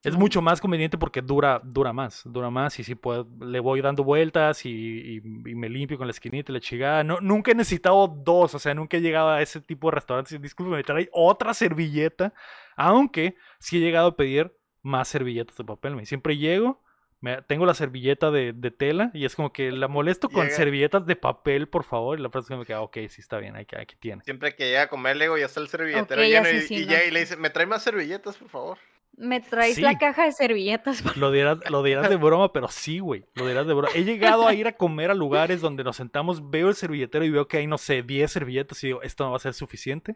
[0.05, 3.81] es mucho más conveniente porque dura, dura más, dura más y sí puedo, le voy
[3.81, 7.03] dando vueltas y, y- y me limpio con la esquinita y la chingada.
[7.05, 10.33] No, nunca he necesitado dos, o sea, nunca he llegado a ese tipo de restaurantes
[10.33, 12.33] y disculpe, me trae otra servilleta,
[12.77, 14.53] aunque sí he llegado a pedir
[14.89, 15.95] más servilletas de papel.
[15.95, 16.83] me- Siempre llego,
[17.21, 20.57] me, tengo la servilleta de, de tela y es como que la molesto con Llega-
[20.57, 23.77] servilletas de papel, por favor, y la persona me queda, ok, sí está bien, aquí,
[23.77, 24.23] aquí tiene.
[24.25, 26.49] Siempre que llega a comer, le digo, ya está el servilletero lleno.
[26.51, 26.93] Y, sí, y no.
[26.93, 28.79] llega y le dice, ¿me trae más servilletas, por favor?
[29.17, 29.81] Me traes Sí.
[29.83, 31.03] la caja de servilletas.
[31.03, 33.25] por- Lo dirás, lo dirás de broma, pero sí, güey.
[33.35, 33.89] Lo dirás de broma.
[33.97, 37.31] He llegado a ir a comer a lugares donde nos sentamos, veo el servilletero y
[37.31, 40.15] veo que hay, no sé, 10 servilletas y digo, esto no va a ser suficiente.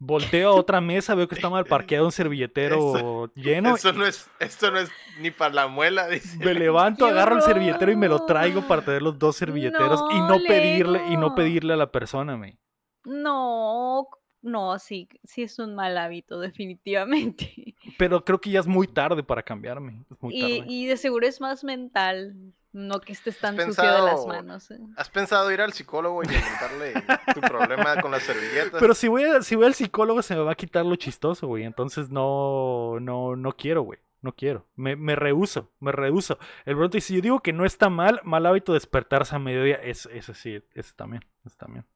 [0.00, 3.74] Volteo a otra mesa, veo que está mal parqueado un servilletero lleno.
[3.74, 6.38] Eso no es, esto no es ni para la muela, dice.
[6.38, 10.00] Me levanto, ¡Qué agarro el servilletero y me lo traigo para tener los dos servilleteros
[10.12, 12.58] y No, pedirle y no pedirle a la persona, me.
[13.04, 14.06] No,
[14.42, 17.74] no, sí, sí es un mal hábito, definitivamente.
[17.96, 20.04] Pero creo que ya es muy tarde para cambiarme.
[20.10, 20.64] Es muy Y, tarde.
[20.72, 22.36] y de seguro es más mental,
[22.78, 24.70] no que estés tan sucio de las pensado- manos.
[24.70, 24.78] eh.
[24.96, 26.92] ¿Has pensado ir al psicólogo y comentarle
[27.34, 28.80] tu problema con las servilletas?
[28.80, 31.46] Pero si voy, a- si voy al psicólogo se me va a quitar lo chistoso,
[31.46, 31.64] güey.
[31.64, 33.98] Entonces no, no, no quiero, güey.
[34.20, 34.66] No quiero.
[34.74, 36.38] Me, me rehuso, me rehuso.
[36.64, 40.06] El bronte, si yo digo que no está mal, mal hábito despertarse a mediodía, es,
[40.12, 41.86] ese sí, ese también, ese también.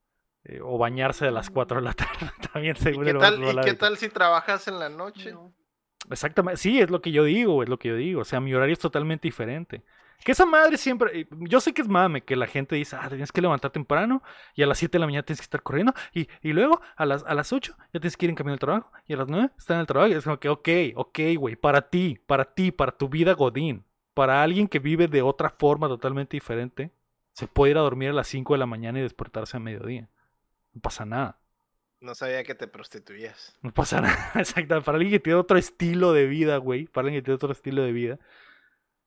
[0.45, 3.43] Eh, o bañarse a las 4 de la tarde, también ¿Y según qué, el tal,
[3.43, 5.33] ¿Y qué tal si trabajas en la noche?
[5.33, 5.53] No.
[6.09, 8.21] Exactamente, sí, es lo que yo digo, es lo que yo digo.
[8.21, 9.83] O sea, mi horario es totalmente diferente.
[10.23, 13.09] Que esa madre siempre, eh, yo sé que es mame, que la gente dice, ah,
[13.09, 14.23] tienes que levantar temprano
[14.55, 17.05] y a las 7 de la mañana tienes que estar corriendo y, y luego a
[17.05, 19.27] las, a las 8 ya tienes que ir en camino al trabajo y a las
[19.27, 20.11] 9 estar en el trabajo.
[20.11, 23.85] Y es como que, ok, ok, güey, para ti, para ti, para tu vida godín,
[24.13, 26.91] para alguien que vive de otra forma totalmente diferente,
[27.33, 30.09] se puede ir a dormir a las 5 de la mañana y despertarse a mediodía.
[30.73, 31.39] No pasa nada.
[31.99, 33.57] No sabía que te prostituías.
[33.61, 34.81] No pasa nada, exacto.
[34.83, 36.85] Para alguien que tiene otro estilo de vida, güey.
[36.85, 38.19] Para alguien que tiene otro estilo de vida.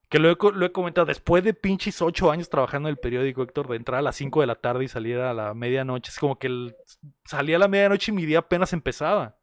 [0.09, 3.43] Que lo he, lo he comentado, después de pinches ocho años trabajando en el periódico,
[3.43, 6.19] Héctor, de entrar a las 5 de la tarde y salir a la medianoche, es
[6.19, 6.77] como que el,
[7.25, 9.37] salía a la medianoche y mi día apenas empezaba.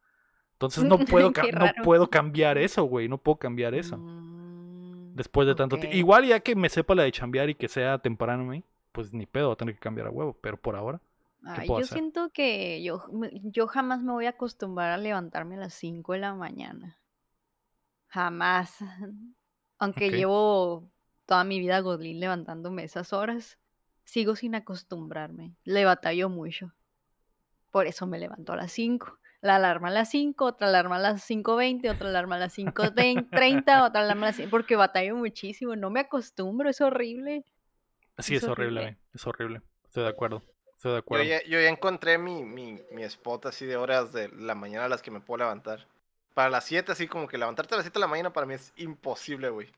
[0.52, 3.98] Entonces no puedo, no puedo cambiar eso, güey, no puedo cambiar eso.
[3.98, 5.96] Mm, Después de tanto tiempo.
[5.96, 9.26] Igual ya que me sepa la de chambear y que sea temprano, güey, pues ni
[9.26, 11.00] pedo, voy a tener que cambiar a huevo, pero por ahora.
[11.44, 11.98] Ay, yo hacer?
[11.98, 13.04] siento que yo,
[13.42, 16.98] yo jamás me voy a acostumbrar a levantarme a las 5 de la mañana.
[18.08, 18.78] Jamás.
[19.78, 20.90] Aunque llevo
[21.26, 23.58] toda mi vida godín levantándome esas horas,
[24.04, 25.54] sigo sin acostumbrarme.
[25.64, 26.72] Le batallo mucho.
[27.70, 29.18] Por eso me levanto a las 5.
[29.40, 33.86] La alarma a las 5, otra alarma a las 5.20, otra alarma a las 5.30,
[33.86, 35.76] otra alarma a las 5, porque batallo muchísimo.
[35.76, 37.44] No me acostumbro, es horrible.
[38.18, 39.60] Sí, Es es horrible, es horrible.
[39.84, 40.42] Estoy de acuerdo.
[40.76, 41.24] Estoy de Yo acuerdo.
[41.24, 44.88] ya, yo ya encontré mi, mi, mi spot así de horas de la mañana a
[44.88, 45.88] las que me puedo levantar.
[46.34, 48.54] Para las 7, así como que levantarte a las 7 de la mañana para mí
[48.54, 49.72] es imposible, güey.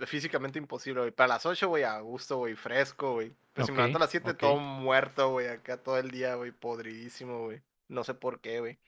[0.00, 1.12] Físicamente imposible, güey.
[1.12, 3.32] Para las 8, güey, a gusto, güey, fresco, güey.
[3.52, 4.36] Pero si me levanto a las 7, ok.
[4.38, 7.62] todo muerto, güey, acá todo el día, güey, podridísimo, güey.
[7.88, 8.78] No sé por qué, güey.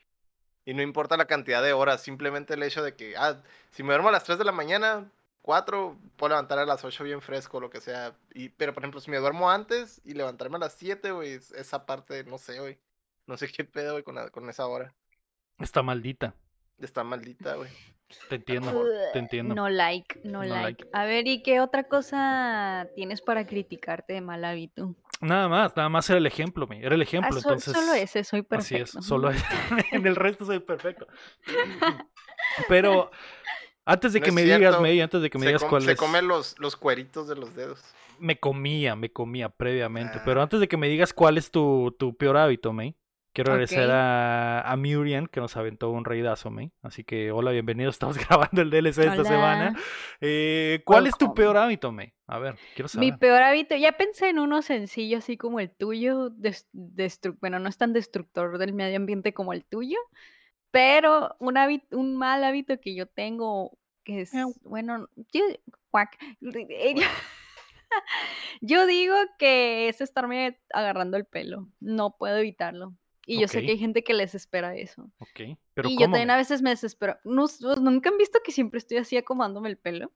[0.64, 3.40] Y no importa la cantidad de horas, simplemente el hecho de que, ah,
[3.70, 5.08] si me duermo a las 3 de la mañana,
[5.42, 8.16] 4, puedo levantar a las 8 bien fresco, lo que sea.
[8.34, 11.52] Y, pero, por ejemplo, si me duermo antes y levantarme a las 7, güey, es-
[11.52, 12.76] esa parte, no sé, güey.
[13.28, 14.92] No sé qué pedo, güey, con, la- con esa hora.
[15.60, 16.34] Está maldita.
[16.80, 17.70] Está maldita, güey.
[18.28, 19.54] Te entiendo, te entiendo.
[19.54, 20.84] No like, no, No like.
[20.84, 20.88] like.
[20.92, 24.94] A ver, ¿y qué otra cosa tienes para criticarte de mal hábito?
[25.20, 26.78] Nada más, nada más era el ejemplo, me.
[26.84, 27.72] Era el Ah, ejemplo, entonces.
[27.74, 28.84] solo ese, soy perfecto.
[28.84, 29.42] Así es, solo es.
[29.92, 31.06] en el resto soy perfecto.
[32.68, 33.10] Pero
[33.84, 34.80] antes de No que me digas, cierto.
[34.82, 35.98] May, antes de que me se digas cuál se es.
[35.98, 37.82] come los, los cueritos de los dedos.
[38.18, 40.18] Me comía, me comía previamente.
[40.18, 40.22] Ah.
[40.24, 42.94] Pero antes de que me digas cuál es tu, tu peor hábito, May,
[43.36, 46.72] quiero agradecer a, a Murian que nos aventó un reidazo, May.
[46.80, 47.90] Así que, hola, bienvenido.
[47.96, 49.76] Estamos grabando el DLC esta semana.
[50.22, 52.14] Eh, ¿Cuál es tu peor hábito, May?
[52.26, 53.18] A ver, quiero Mi saber.
[53.18, 56.32] peor hábito, ya pensé en uno sencillo así como el tuyo,
[57.40, 59.98] bueno, no es tan destructor del medio ambiente como el tuyo,
[60.70, 65.42] pero un hábito, un mal hábito que yo tengo, que es, bueno, yo,
[65.90, 66.94] cuac, eh,
[68.60, 72.94] yo digo que es estarme agarrando el pelo, no puedo evitarlo.
[73.26, 75.10] Y yo sé que hay gente que les espera eso.
[75.18, 77.18] Ok, pero y yo ¿cómo, también a veces me desespero.
[77.24, 77.46] ¿No-
[77.80, 80.12] ¿Nunca han visto que siempre estoy así acomodándome el pelo?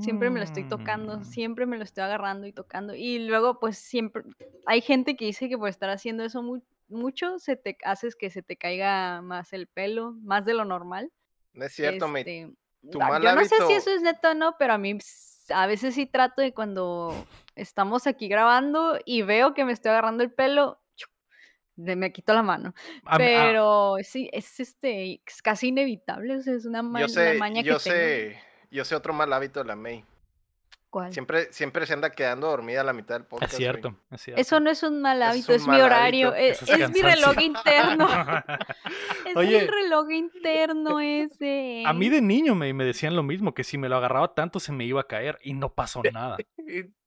[0.00, 1.24] Siempre me lo estoy tocando, Mm.
[1.24, 2.94] siempre me lo estoy agarrando y tocando.
[2.94, 4.22] Y luego, pues siempre,
[4.66, 8.30] hay gente que dice que por estar haciendo eso mu- mucho, se te haces que
[8.30, 11.12] se te caiga más el pelo, más de lo normal.
[11.52, 12.50] No es cierto, me Este,
[12.90, 14.96] tu ah, mal yo no sé si eso es neto o no, pero a mí
[15.50, 17.12] a veces sí trato de cuando
[17.56, 20.80] estamos aquí grabando y veo que me estoy agarrando el pelo,
[21.78, 22.74] me quito la mano.
[23.04, 27.00] A mí- a- Pero sí, es este, es casi inevitable, o sea, es una, ma-
[27.00, 27.96] yo una sé, maña yo que tengo.
[27.96, 30.04] sé, yo sé otro mal hábito de la May.
[30.90, 31.12] ¿Cuál?
[31.12, 33.52] Siempre, siempre se anda quedando dormida a la mitad del podcast.
[33.52, 33.70] es güey.
[33.70, 34.40] cierto, es cierto.
[34.40, 36.42] Eso no es un mal hábito, es, mi horario, hábito.
[36.42, 38.08] e- Eso es, es mi reloj interno.
[39.26, 39.58] es Oye.
[39.58, 41.82] el reloj interno ese.
[41.84, 44.60] A mí de niño me, me decían lo mismo, que si me lo agarraba tanto
[44.60, 46.38] se me iba a caer y no pasó nada.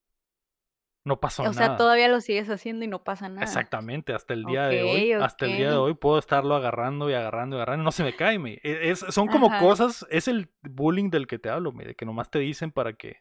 [1.04, 1.56] No pasó O nada.
[1.56, 3.44] sea, todavía lo sigues haciendo y no pasa nada.
[3.44, 7.14] Exactamente, hasta el día de hoy, hasta el día de hoy puedo estarlo agarrando y
[7.14, 8.54] agarrando y agarrando, no se me cae, me.
[8.64, 9.60] E- es- son como Ajá.
[9.60, 12.94] cosas, es el bullying del que te hablo, me, de que nomás te dicen para
[12.94, 13.18] que,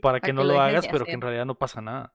[0.00, 2.12] para que Para no que lo hagas, pero que en realidad no pasa nada.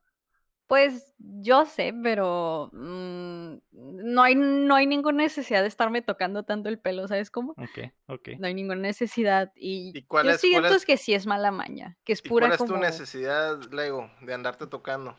[0.67, 6.67] Pues yo sé, pero mm, no, hay, no hay ninguna necesidad de estarme tocando tanto
[6.67, 7.53] el pelo, ¿sabes cómo?
[7.57, 8.29] Ok, ok.
[8.39, 9.51] No hay ninguna necesidad.
[9.55, 12.19] Y, ¿Y cuál yo es- cuál siento es- que sí es mala maña, que es
[12.23, 12.73] ¿Y pura cuál es como...
[12.73, 15.17] tu necesidad, Lego, de andarte tocando?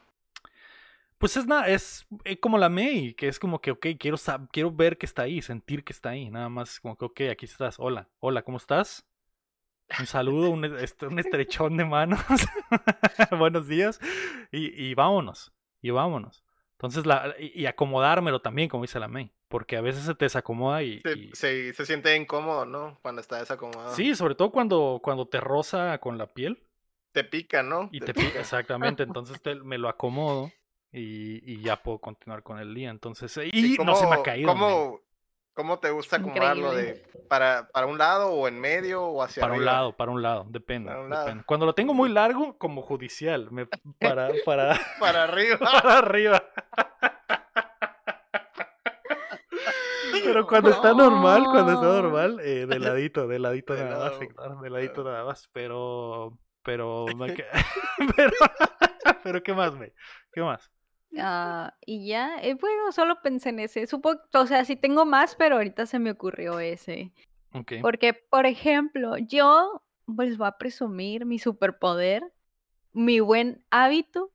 [1.17, 4.17] Pues es nada, es eh, como la May, que es como que, ok, quiero,
[4.53, 7.45] quiero ver que está ahí, sentir que está ahí, nada más como que, ok, aquí
[7.47, 9.05] estás, hola, hola, ¿cómo estás?
[9.99, 12.21] Un saludo, un, este, un estrechón de manos,
[13.39, 14.01] buenos días,
[14.53, 16.45] y, y vámonos, y vámonos.
[16.73, 20.27] Entonces, la, y, y acomodármelo también, como dice la May, porque a veces se te
[20.27, 21.01] desacomoda y...
[21.01, 22.99] Se, y- se, se siente incómodo, ¿no?
[23.03, 23.95] Cuando está desacomodado.
[23.97, 26.63] Sí, sobre todo cuando, cuando te roza con la piel
[27.13, 27.89] Te pica, ¿no?
[27.91, 30.53] y te pica, exactamente, entonces te- me lo acomodo
[30.93, 34.23] y, y ya puedo continuar con el día, entonces, y ¿Y no se me ha
[34.23, 34.49] caído.
[34.53, 35.01] ¿Cómo,
[35.59, 36.73] cómo te gusta acomodarlo?
[36.73, 40.23] De, para, ¿Para un lado o en medio o hacia Para un lado, para un
[40.23, 41.25] lado, depende, Para un lado.
[41.25, 41.45] depende.
[41.47, 43.67] Cuando lo tengo muy largo, como judicial, me,
[43.99, 45.59] para, para, Para arriba.
[45.83, 46.45] para arriba.
[50.25, 52.03] Pero cuando está normal, cuando está No.
[52.03, 54.29] normal, eh, de ladito, de ladito De nada más, lado.
[54.29, 57.07] claro, de ladito nada más, pero, pero,
[59.25, 59.93] pero, ¿qué más, me?
[60.33, 60.71] ¿Qué más?
[61.17, 63.87] Ah, y ya, eh, bueno, solo pensé en ese.
[63.87, 67.13] Supongo, o sea, sí tengo más, pero ahorita se me ocurrió ese.
[67.81, 72.23] Porque, por ejemplo, yo pues voy a presumir mi superpoder,
[72.93, 74.33] mi buen hábito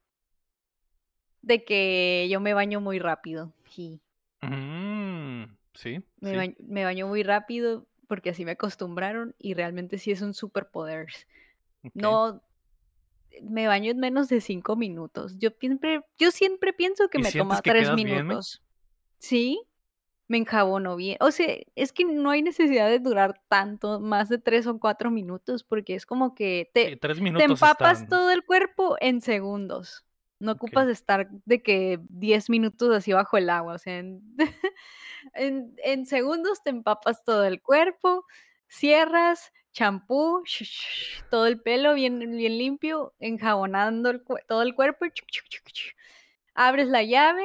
[1.41, 3.53] de que yo me baño muy rápido.
[3.69, 3.99] Sí,
[4.41, 6.36] Mm, sí, me, sí.
[6.36, 11.07] baño, me baño muy rápido porque así me acostumbraron y realmente sí es un superpoder.
[11.93, 12.43] No,
[13.41, 15.37] me baño en menos de cinco minutos.
[15.39, 18.61] Yo siempre, yo siempre pienso que ¿Y me toma que tres bien, minutos.
[19.19, 19.61] Sí,
[20.27, 21.17] me enjabono bien.
[21.19, 25.11] O sea, es que no hay necesidad de durar tanto, más de tres o cuatro
[25.11, 28.95] minutos, porque es como que te, Sí, tres te minutos empapas están- todo el cuerpo
[28.99, 30.05] en segundos.
[30.39, 33.75] No ocupas estar de que 10 minutos así bajo el agua.
[33.75, 34.21] O sea, en,
[35.34, 38.25] en- en segundos te empapas todo el cuerpo,
[38.67, 40.43] cierras, champú,
[41.30, 45.05] todo el pelo bien, bien limpio, enjabonando el todo el cuerpo.
[46.55, 47.43] Abres la llave,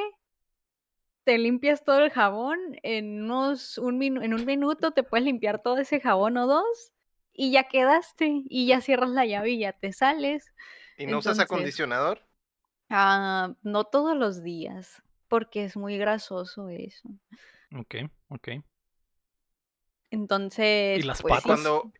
[1.23, 2.57] te limpias todo el jabón.
[2.83, 6.91] En, unos, un minu- en un minuto te puedes limpiar todo ese jabón o dos.
[7.33, 10.51] y ya quedaste y ya cierras la llave y ya te sales.
[10.97, 12.21] ¿Y no usas acondicionador?
[12.89, 17.09] Ah, no todos los días, porque es muy grasoso eso.
[17.75, 17.95] Ok,
[18.29, 18.49] ok.
[20.11, 21.45] Entonces, ¿Y las pues, patas?
[21.45, 21.91] Cuando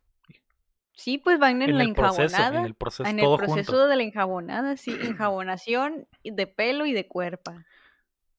[1.00, 2.60] sí, pues van en, En la el proceso, enjabonada.
[2.60, 3.88] en el proceso, En el todo proceso junto.
[3.88, 7.54] de la enjabonada, sí, enjabonación de pelo y de cuerpo.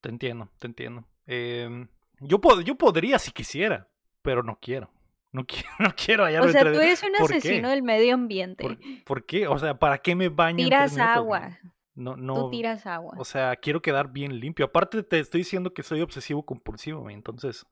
[0.00, 1.06] Te entiendo, te entiendo.
[1.26, 1.88] Em,
[2.20, 3.88] yo, pod- yo podría si quisiera,
[4.22, 4.90] pero no quiero.
[5.32, 8.64] No quiero, no quiero O hallarme sea, entre- tú eres un asesino del medio ambiente.
[8.64, 9.46] ¿Por, por qué?
[9.46, 11.38] O sea, ¿para qué me baño Tiras minutos, agua.
[11.40, 11.52] güey?
[11.94, 12.50] No, Tú no.
[12.50, 13.14] tiras agua.
[13.18, 14.64] O sea, quiero quedar bien limpio.
[14.64, 17.66] Aparte, te estoy diciendo que soy obsesivo compulsivo, entonces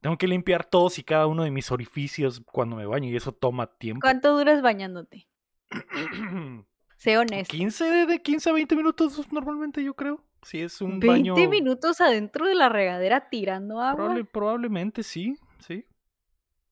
[0.00, 3.32] tengo que limpiar todos y cada uno de mis orificios cuando me baño y eso
[3.32, 4.00] toma tiempo.
[4.02, 5.28] ¿Cuánto duras bañándote?
[6.96, 7.50] Sé honesto.
[7.54, 10.24] 15 de, de 15 a 20 minutos normalmente, yo creo.
[10.42, 11.48] Si es un 20 baño.
[11.50, 13.96] minutos adentro de la regadera tirando agua.
[14.14, 15.84] probable- probablemente sí, sí.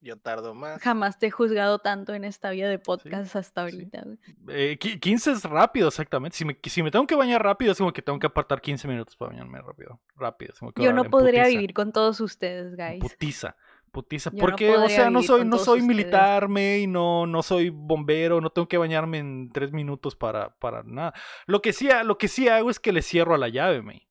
[0.04, 0.80] Yo tardo más.
[0.82, 3.74] Jamás te he juzgado tanto en esta vida de podcast hasta sí.
[3.74, 4.04] ahorita.
[4.48, 6.36] Eh, qui- 15 es rápido, exactamente.
[6.36, 8.86] Si me, si me tengo que bañar rápido, es como que tengo que apartar 15
[8.86, 10.00] minutos para bañarme rápido.
[10.16, 10.52] Rápido.
[10.74, 13.00] que Yo no podría putiza, vivir con todos ustedes, guys.
[13.00, 13.56] Putiza.
[13.90, 14.30] Putiza.
[14.30, 15.96] Yo no Porque, o sea, no soy, no soy ustedes.
[15.96, 20.82] militar, y no, no soy bombero, no tengo que bañarme en tres minutos para, para
[20.82, 21.14] nada.
[21.46, 24.06] Lo que sí, lo que sí hago es que le cierro a la llave, me.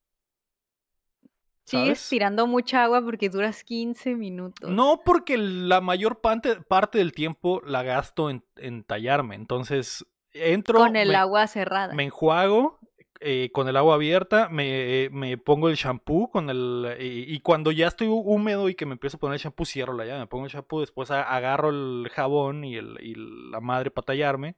[1.65, 2.09] Sigues ¿sabes?
[2.09, 4.69] tirando mucha agua porque duras 15 minutos.
[4.69, 9.35] No, porque la mayor parte, parte del tiempo la gasto en, en tallarme.
[9.35, 10.79] Entonces, entro.
[10.79, 11.93] con el me- agua cerrada.
[11.93, 12.79] Me enjuago
[13.25, 17.71] eh, con el agua abierta, me, me pongo el shampoo con el y, y cuando
[17.71, 20.19] ya estoy hú- húmedo y que me empiezo a poner el shampoo, cierro la llave,
[20.19, 23.13] me pongo el shampoo, después agarro el jabón y, el, y
[23.49, 24.57] la madre para tallarme,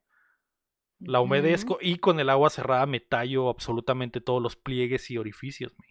[0.99, 5.74] la humedezco y con el agua cerrada me tallo absolutamente todos los pliegues y orificios.
[5.78, 5.86] me.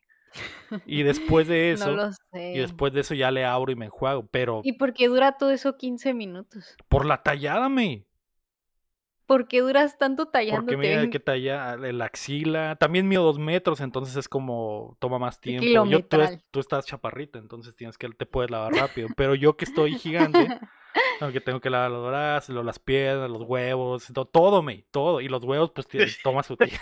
[0.87, 2.53] Y después de eso, No lo sé.
[2.55, 5.37] y después de eso ya le abro y me enjuago, pero ¿Y por qué dura
[5.39, 6.77] todo eso 15 minutos?
[6.89, 8.05] por la tallada, me.
[9.27, 10.77] ¿Por qué duras tanto Porque tallándote?
[10.77, 12.77] mira que talla la axila.
[12.77, 15.87] También mido dos metros, entonces es como toma más tiempo.
[15.87, 16.19] Yo, tú,
[16.51, 19.09] tú estás chaparrita, entonces tienes que te puedes lavar rápido.
[19.17, 20.47] Pero yo que estoy gigante,
[21.21, 25.21] aunque tengo que lavar los brazos, las piernas, los huevos, to- todo, me, todo.
[25.21, 25.87] Y los huevos, pues
[26.23, 26.77] toma su tiempo,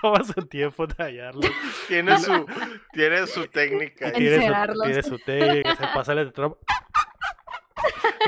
[0.00, 1.50] toma su tiempo tallarlos.
[1.88, 2.46] Tiene su,
[2.92, 4.12] tiene su técnica.
[4.12, 6.58] Tiene su, tiene su técnica, se pasarle de trompo.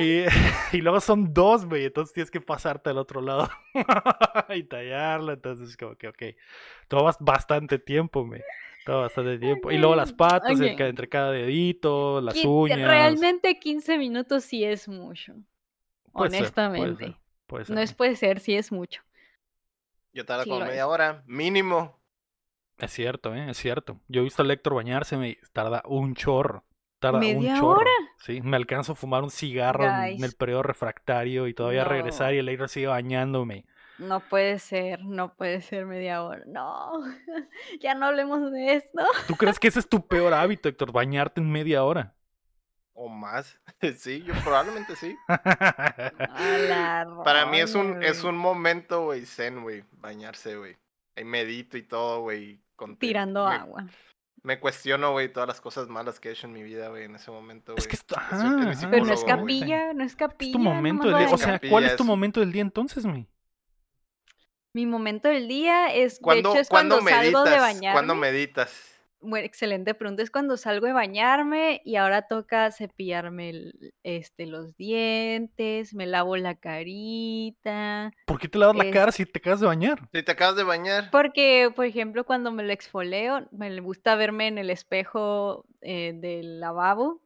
[0.00, 0.24] Y,
[0.72, 3.50] y luego son dos, güey, entonces tienes que pasarte al otro lado
[4.50, 6.22] y tallarlo, entonces como que, ok,
[6.86, 8.42] tomas bastante tiempo, güey,
[8.88, 9.70] toma bastante tiempo.
[9.70, 12.78] Y luego las patas, el entre cada dedito, las Qui- uñas.
[12.80, 15.34] Realmente 15 minutos sí es mucho.
[16.12, 17.04] Puede ser, puede honestamente.
[17.06, 17.16] ser,
[17.46, 19.02] puede No es puede ser, sí es mucho.
[20.12, 20.68] Yo tardo Sí como es.
[20.70, 21.98] media hora, mínimo.
[22.78, 23.50] Es cierto, ¿eh?
[23.50, 24.00] es cierto.
[24.08, 26.64] Yo he visto a Héctor bañarse, me tarda un chorro.
[27.00, 27.80] Tarda un ¿Media chorro.
[27.80, 27.90] hora?
[28.18, 32.34] Sí, me alcanzo a fumar un cigarro en- en el periodo refractario y todavía regresar
[32.34, 33.66] y el Héctor sigue bañándome.
[33.98, 36.42] No puede ser, no puede ser media hora.
[36.46, 36.92] No,
[37.80, 39.04] ya no hablemos de esto.
[39.26, 40.92] ¿Tú crees que ese es tu peor hábito, Héctor?
[40.92, 42.14] Bañarte en media hora.
[42.94, 43.58] O más.
[43.96, 45.16] Sí, yo probablemente sí.
[47.24, 48.34] Para mí es un, es güey.
[48.34, 49.84] un momento, güey, zen, güey.
[49.92, 50.76] Bañarse, güey.
[51.16, 52.60] Ahí medito y todo, güey.
[52.98, 53.86] Tirando me, agua.
[54.42, 57.14] Me cuestiono, güey, todas las cosas malas que he hecho en mi vida, güey, en
[57.16, 57.78] ese momento, güey.
[57.80, 58.86] Es que esto- Es- es.
[58.86, 59.36] Pero no es güey.
[59.36, 60.50] capilla, no es capilla.
[60.50, 61.28] Es tu momento del día.
[61.34, 63.28] O sea, ¿cuál es tu momento del día entonces, mi?
[64.72, 67.92] Mi momento del día es, de ¿Cuándo, hecho, es cuando salgo de bañarme.
[67.92, 68.94] ¿Cuándo meditas?
[69.20, 70.22] Bueno, excelente pregunta.
[70.22, 76.36] Es cuando salgo de bañarme y ahora toca cepillarme el- este, los dientes, me lavo
[76.36, 78.12] la carita.
[78.26, 80.08] ¿Por qué te lavas la cara si te acabas de bañar?
[80.12, 81.10] Si te acabas de bañar.
[81.10, 86.12] Porque, por ejemplo, cuando me lo exfoleo, me le gusta verme en el espejo eh,
[86.14, 87.20] del lavabo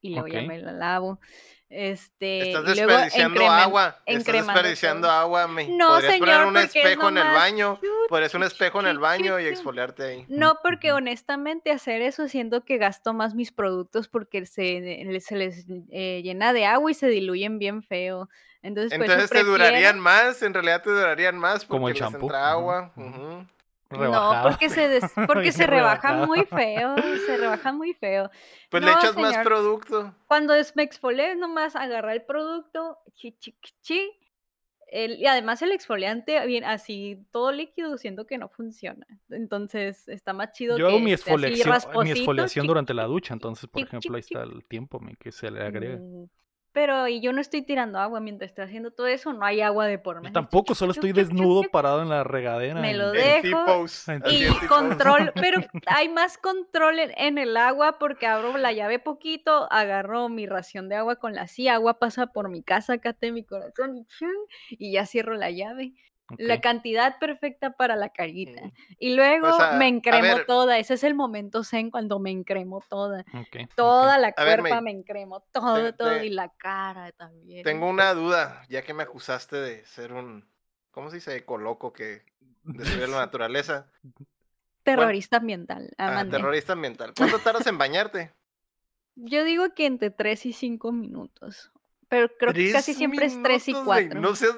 [0.00, 1.20] y luego ya me la lavo.
[1.70, 3.98] Este, Estás luego desperdiciando agua.
[4.06, 5.16] Estás desperdiciando todo.
[5.16, 5.68] agua, me.
[5.68, 7.80] No, Podrías poner señor, un porque es espejo en el baño.
[8.08, 10.26] Podrías un espejo en el baño y exfoliarte ahí.
[10.28, 15.66] No, porque honestamente hacer eso siento que gasto más mis productos porque se, se les
[15.90, 18.30] eh, llena de agua y se diluyen bien feo.
[18.62, 22.02] Entonces, Entonces te prefiero- durarían más, en realidad te durarían más porque Como el les
[22.14, 22.92] entra agua.
[23.90, 24.50] Rebajado.
[24.50, 26.26] porque se, des- porque se rebajan rebajado.
[26.26, 28.30] muy feo, se rebajan muy feo.
[28.70, 30.14] Pues le No, echas más producto.
[30.26, 34.12] Cuando es me exfolié, nomás agarrar el producto, chi, chi, chi, chi,
[34.90, 39.06] el- y además el exfoliante, bien, así todo líquido, siento que no funciona.
[39.30, 43.68] Entonces está más chido Yo hago mi exfoliación, mi exfoliación chi, durante la ducha, entonces,
[43.70, 46.00] por ejemplo, ahí está el tiempo mi, que se le agrega.
[46.72, 49.86] Pero y yo no estoy tirando agua mientras estoy haciendo todo eso, no hay agua
[49.86, 50.34] de por Yo medio.
[50.34, 52.80] tampoco, solo estoy desnudo parado en la regadera.
[52.80, 53.86] Me en- lo En dejo
[54.26, 59.70] Y control, pero hay más control en, en el agua porque abro la llave poquito,
[59.72, 63.44] agarro mi ración de agua con la sí, agua pasa por mi casa, cate mi
[63.44, 64.06] corazón
[64.70, 65.94] y ya cierro la llave.
[66.36, 68.66] La cantidad perfecta para la carguita.
[68.66, 68.72] Mm.
[68.98, 70.46] Y luego Pues, me encremo ver.
[70.46, 70.78] toda.
[70.78, 73.24] Ese es el momento zen cuando me encremo toda.
[73.74, 76.10] Toda la ver, cuerpa May, me encremo, todo, te- todo.
[76.18, 77.64] te- Y la cara también.
[77.64, 80.46] Tengo una duda, ya que me acusaste de ser un,
[80.90, 81.34] ¿cómo se dice?
[81.36, 82.22] Ecoloco que
[82.64, 83.90] destruye la naturaleza.
[84.82, 85.90] Terrorista ambiental.
[85.98, 86.36] Ah, amante.
[86.36, 87.12] terrorista ambiental.
[87.16, 88.32] ¿Cuánto tardas en bañarte?
[89.16, 91.72] Yo digo que entre 3 y 5 minutos.
[92.08, 94.20] Pero creo que casi siempre es 3 y minutos, güey, 4.
[94.20, 94.56] no seas-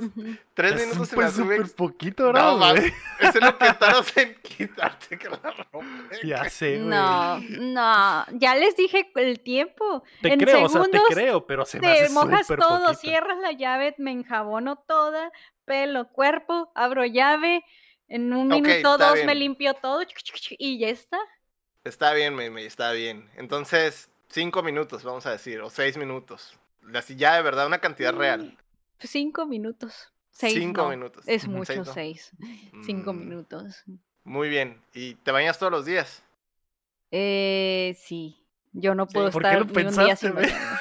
[0.55, 3.73] Tres Es minutos se me hace súper poquito, No, ¿verdad, mames, Eso es lo que
[3.75, 5.85] tardas en quitarte que la ropa.
[6.23, 6.89] Ya sé, güey.
[6.91, 10.05] No, no, ya les dije el tiempo.
[10.23, 12.61] Te en creo, o sea, te segundos creo, pero se me te hace mojas súper
[12.61, 13.01] todo, poquito.
[13.01, 15.33] cierras la llave, me enjabono toda,
[15.65, 17.65] pelo, cuerpo, abro llave,
[18.07, 19.39] en un Ok, minuto, dos me bien.
[19.41, 20.03] limpio todo
[20.59, 21.19] y ya está.
[21.85, 23.29] Está bien, Meme, está bien.
[23.37, 26.60] Entonces, cinco minutos, vamos a decir, o seis minutos.
[26.95, 28.57] Así ya de verdad, una cantidad real.
[29.01, 30.13] Cinco minutos.
[30.31, 31.25] Seis cinco no, minutos.
[31.27, 31.93] Es mucho, Seis no.
[31.95, 32.31] seis.
[32.81, 33.85] Cinco Mm, minutos.
[34.25, 34.83] Muy bien.
[34.95, 36.23] ¿Y te bañas todos los días?
[37.11, 38.37] Eh, sí.
[38.73, 40.81] Yo no puedo ¿Por qué estar lo ni un día sin bañarme.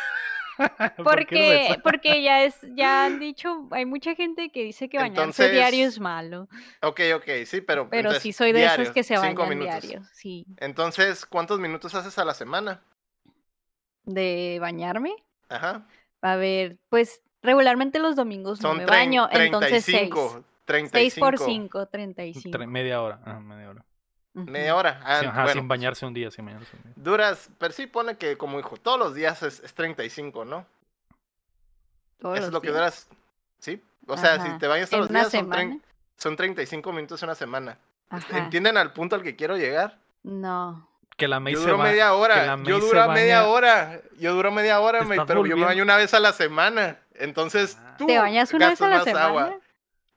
[1.07, 4.89] ¿Por qué lo Porque, porque ya es, ya han dicho, hay mucha gente que dice
[4.89, 6.47] que bañarse diario Entonces, es malo.
[6.81, 7.89] Ok, ok, sí, pero.
[7.89, 9.83] Pero entonces, sí soy de diario, esos que se bañan minutos.
[9.83, 10.45] diario, sí.
[10.57, 12.83] Entonces, ¿cuántos minutos haces a la semana?
[14.03, 15.15] De bañarme.
[15.49, 15.85] Ajá.
[16.21, 20.09] A ver, pues regularmente los domingos no Son me trein- baño, entonces seis.
[20.09, 20.43] 35.
[20.65, 21.25] Seis 35.
[21.25, 22.57] por cinco, treinta y cinco.
[22.57, 23.85] Tre- media hora, ah, media hora.
[24.33, 24.99] Media hora.
[25.03, 26.93] Ah, Sí, ajá, bueno, sin bañarse un día, sin bañarse un día.
[26.95, 30.65] Duras, pero sí pone que como hijo, todos los días es, es 35, ¿no?
[32.19, 33.07] Todos Eso es lo que duras.
[33.59, 33.81] Sí.
[34.07, 35.77] O sea, si te bañas todos En los días son, semana.
[36.17, 37.77] son 35 minutos una semana.
[38.09, 38.37] Ajá.
[38.37, 39.97] ¿Entienden al punto al que quiero llegar?
[40.23, 40.88] No.
[41.19, 42.57] Que la May Yo se duro ba- media que hora.
[42.57, 44.01] May Yo se duro media baña- hora.
[44.17, 46.97] Yo duro media hora, estás pero yo me baño una vez a la semana.
[47.15, 47.95] Entonces, Ah.
[47.97, 49.43] tú ¿Te bañas una vez a gastas la más agua.
[49.45, 49.63] semana?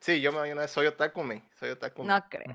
[0.00, 0.70] Sí, yo me baño una vez.
[0.70, 1.42] Soy otaku, me.
[1.60, 2.02] Soy otaku.
[2.02, 2.08] me.
[2.14, 2.54] No creo.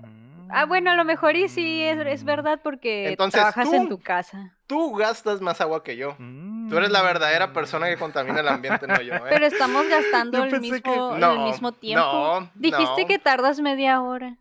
[0.50, 2.26] Ah, bueno, a lo mejor y sí es, es Mm.
[2.26, 4.54] verdad porque Entonces, trabajas en tu casa.
[4.66, 6.16] Tú gastas más agua que yo.
[6.18, 6.70] Mm.
[6.70, 9.14] Tú eres la verdadera persona que contamina el ambiente, no yo.
[9.14, 9.22] ¿eh?
[9.30, 12.02] Pero estamos gastando el que- mismo, el mismo tiempo.
[12.42, 13.08] no, Dijiste no.
[13.08, 14.36] que tardas media hora.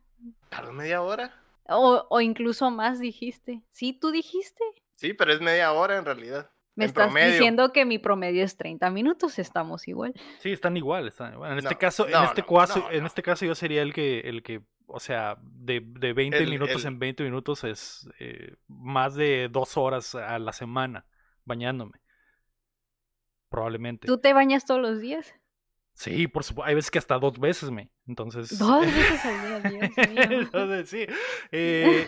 [0.48, 1.32] ¿Tardas media hora?
[1.68, 3.62] O, o incluso más dijiste.
[3.72, 4.62] ¿Sí, tú dijiste?
[4.94, 6.50] Sí, pero es media hora en realidad.
[6.76, 7.32] Me en estás promedio.
[7.32, 10.12] diciendo que mi promedio es 30 minutos, estamos igual.
[10.40, 11.52] Sí, están igual, están igual.
[11.52, 13.06] En este No, caso, en este no, caso, no, en no.
[13.06, 16.82] este caso yo sería el que, el que, o sea, de, de 20 El- minutos
[16.84, 21.06] el- en 20 minutos es eh, más de dos horas a la semana
[21.44, 22.00] bañándome.
[23.48, 24.06] Probablemente.
[24.06, 25.32] ¿Tú te bañas todos los días?
[25.96, 26.68] Sí, por supuesto.
[26.68, 27.90] Hay veces que hasta dos veces me.
[28.06, 28.58] Entonces.
[28.58, 30.38] Dos veces al día, Dios mío.
[30.40, 31.06] Entonces, sí.
[31.50, 32.06] Eh,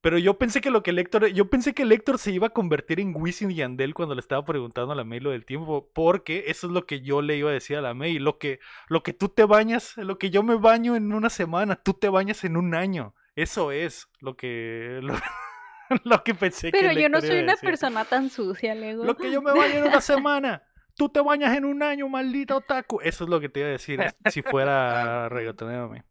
[0.00, 2.46] pero yo pensé que lo que el Héctor, yo pensé que el Héctor se iba
[2.46, 5.44] a convertir en Wisin y Yandel cuando le estaba preguntando a la May lo del
[5.44, 8.38] tiempo, porque eso es lo que yo le iba a decir a la May, lo
[8.38, 8.58] que,
[8.88, 12.08] lo que tú te bañas, lo que yo me baño en una semana, tú te
[12.08, 13.14] bañas en un año.
[13.34, 15.14] Eso es lo que, lo,
[16.04, 19.04] lo que pensé que Pero yo no soy una persona tan sucia, Lego.
[19.04, 20.62] Lo que yo me baño en una semana.
[20.96, 23.00] Tú te bañas en un año, maldita otaku.
[23.02, 25.88] Eso es lo que te iba a decir si fuera reggaetonero.
[25.90, 26.02] May.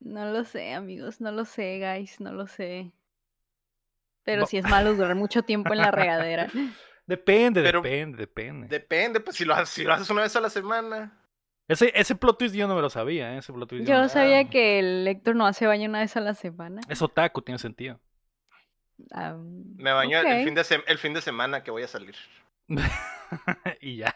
[0.00, 2.92] No lo sé, amigos, no lo sé, guys, no lo sé.
[4.24, 6.48] Pero sí es malo durar mucho tiempo en la regadera.
[7.06, 8.68] Depende, Pero- depende, depende.
[8.68, 11.18] Depende, pues si lo, haces, si lo haces una vez a la semana.
[11.66, 13.38] Ese, ese plot twist yo no me lo sabía, ¿eh?
[13.38, 16.20] Ese plot twist yo no sabía que el Héctor no hace baño una vez a
[16.20, 16.82] la semana.
[16.86, 17.98] Es otaku, tiene sentido.
[19.10, 19.36] Ah,
[19.76, 22.14] Me baño fin de el fin de semana que voy a salir.
[23.80, 24.14] y ya.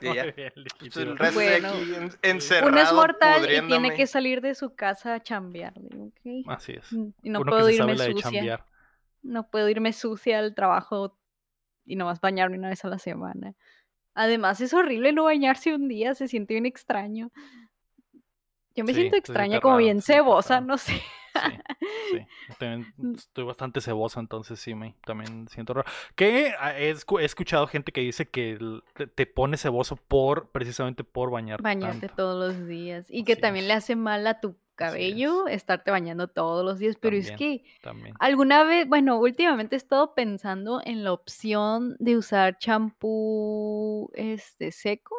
[0.00, 0.24] Y ya.
[0.24, 1.68] Bien, Pues el resto de Bueno.
[1.70, 5.74] aquí en- encerrado, Uno es mortal y tiene que salir de su casa a chambear.
[6.46, 6.92] Así es.
[6.92, 8.64] Mm, Y no Uno puedo irme de sucia.
[9.22, 11.18] No puedo irme sucia al trabajo
[11.84, 13.54] y nomás bañarme una vez a la semana.
[14.14, 17.30] Además, es horrible no bañarse un día, se siente bien extraño.
[18.74, 20.66] Yo me Sí, siento extraña, como raro, bien cebosa, raro.
[20.66, 21.00] no sé.
[22.10, 22.18] Sí,
[22.58, 23.14] también Mm.
[23.14, 25.88] estoy bastante cebosa, entonces sí, me también siento raro.
[26.16, 28.58] Que ah, he, escu- he escuchado gente que dice que
[29.14, 31.62] te, pone ceboso por, precisamente por bañarte.
[31.62, 32.14] Bañarte tanto.
[32.16, 33.06] todos los días.
[33.08, 36.96] Y que también le hace mal a tu cabello estarte bañando todos los días.
[37.00, 38.14] Pero es que También.
[38.20, 45.16] alguna vez, bueno, últimamente he estado pensando en la opción de usar champú este seco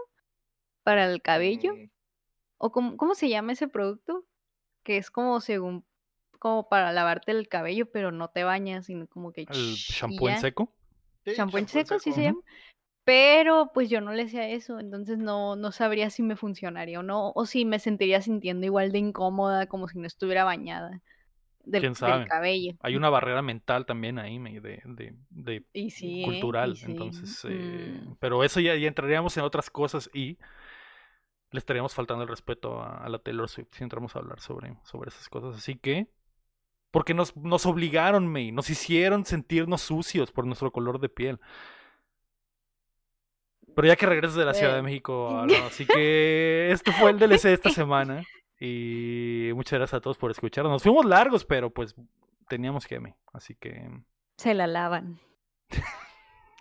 [0.83, 1.75] para el cabello.
[1.75, 1.89] Mm,
[2.57, 4.25] ¿O cómo, cómo se llama ese producto?
[4.83, 5.85] Que es como según,
[6.39, 10.37] como para lavarte el cabello, pero no te bañas, sino como que El shampoo en
[10.37, 10.73] seco.
[11.25, 12.41] sí, Champú en en seco, sí se llama.
[13.05, 17.03] Pero pues yo no le hacía eso, entonces no, no sabría si me funcionaría o
[17.03, 21.01] no, o si me sentiría sintiendo igual de incómoda como si no estuviera bañada
[21.65, 22.25] del, ¿Quién del sabe?
[22.25, 22.73] cabello.
[22.81, 26.73] Hay una barrera mental también ahí, de, de, de Y sí, cultural.
[26.73, 26.85] Y sí.
[26.85, 28.13] Entonces, eh, Mm.
[28.19, 30.37] pero eso ya, ya entraríamos en otras cosas y
[31.51, 34.77] le estaríamos faltando el respeto a, a la Taylor Swift si entramos a hablar sobre,
[34.83, 35.55] sobre esas cosas.
[35.57, 36.11] Así que,
[36.91, 41.39] porque nos, nos obligaron, May, nos hicieron sentirnos sucios por nuestro color de piel.
[43.75, 44.83] Pero ya que regresas de la Ciudad de Eh.
[44.83, 48.23] México, así que esto fue el DLC de esta semana.
[48.59, 50.71] Y muchas gracias a todos por escucharnos.
[50.71, 51.95] Nos fuimos largos, pero pues
[52.49, 53.13] teníamos que, May.
[53.31, 53.89] Así que
[54.37, 55.19] Se la lavan.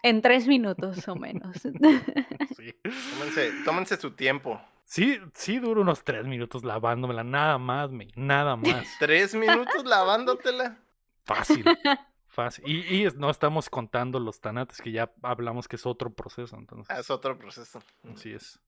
[0.03, 1.57] En tres minutos o menos.
[2.57, 2.74] sí.
[3.12, 4.61] Tómense, tómense su tiempo.
[4.84, 8.86] Sí, sí duro unos tres minutos lavándomela, nada más, me, nada más.
[8.99, 10.78] Tres minutos lavándotela.
[11.26, 11.62] Fácil,
[12.26, 12.64] fácil.
[12.66, 17.01] Y, no estamos contando los tanates, que ya hablamos que es otro proceso, entonces, Ah,
[17.01, 17.82] Es otro proceso.
[18.14, 18.59] así es.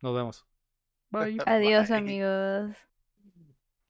[0.00, 0.46] Nos vemos.
[1.10, 1.38] Bye.
[1.44, 1.98] Adiós Bye.
[1.98, 2.76] amigos.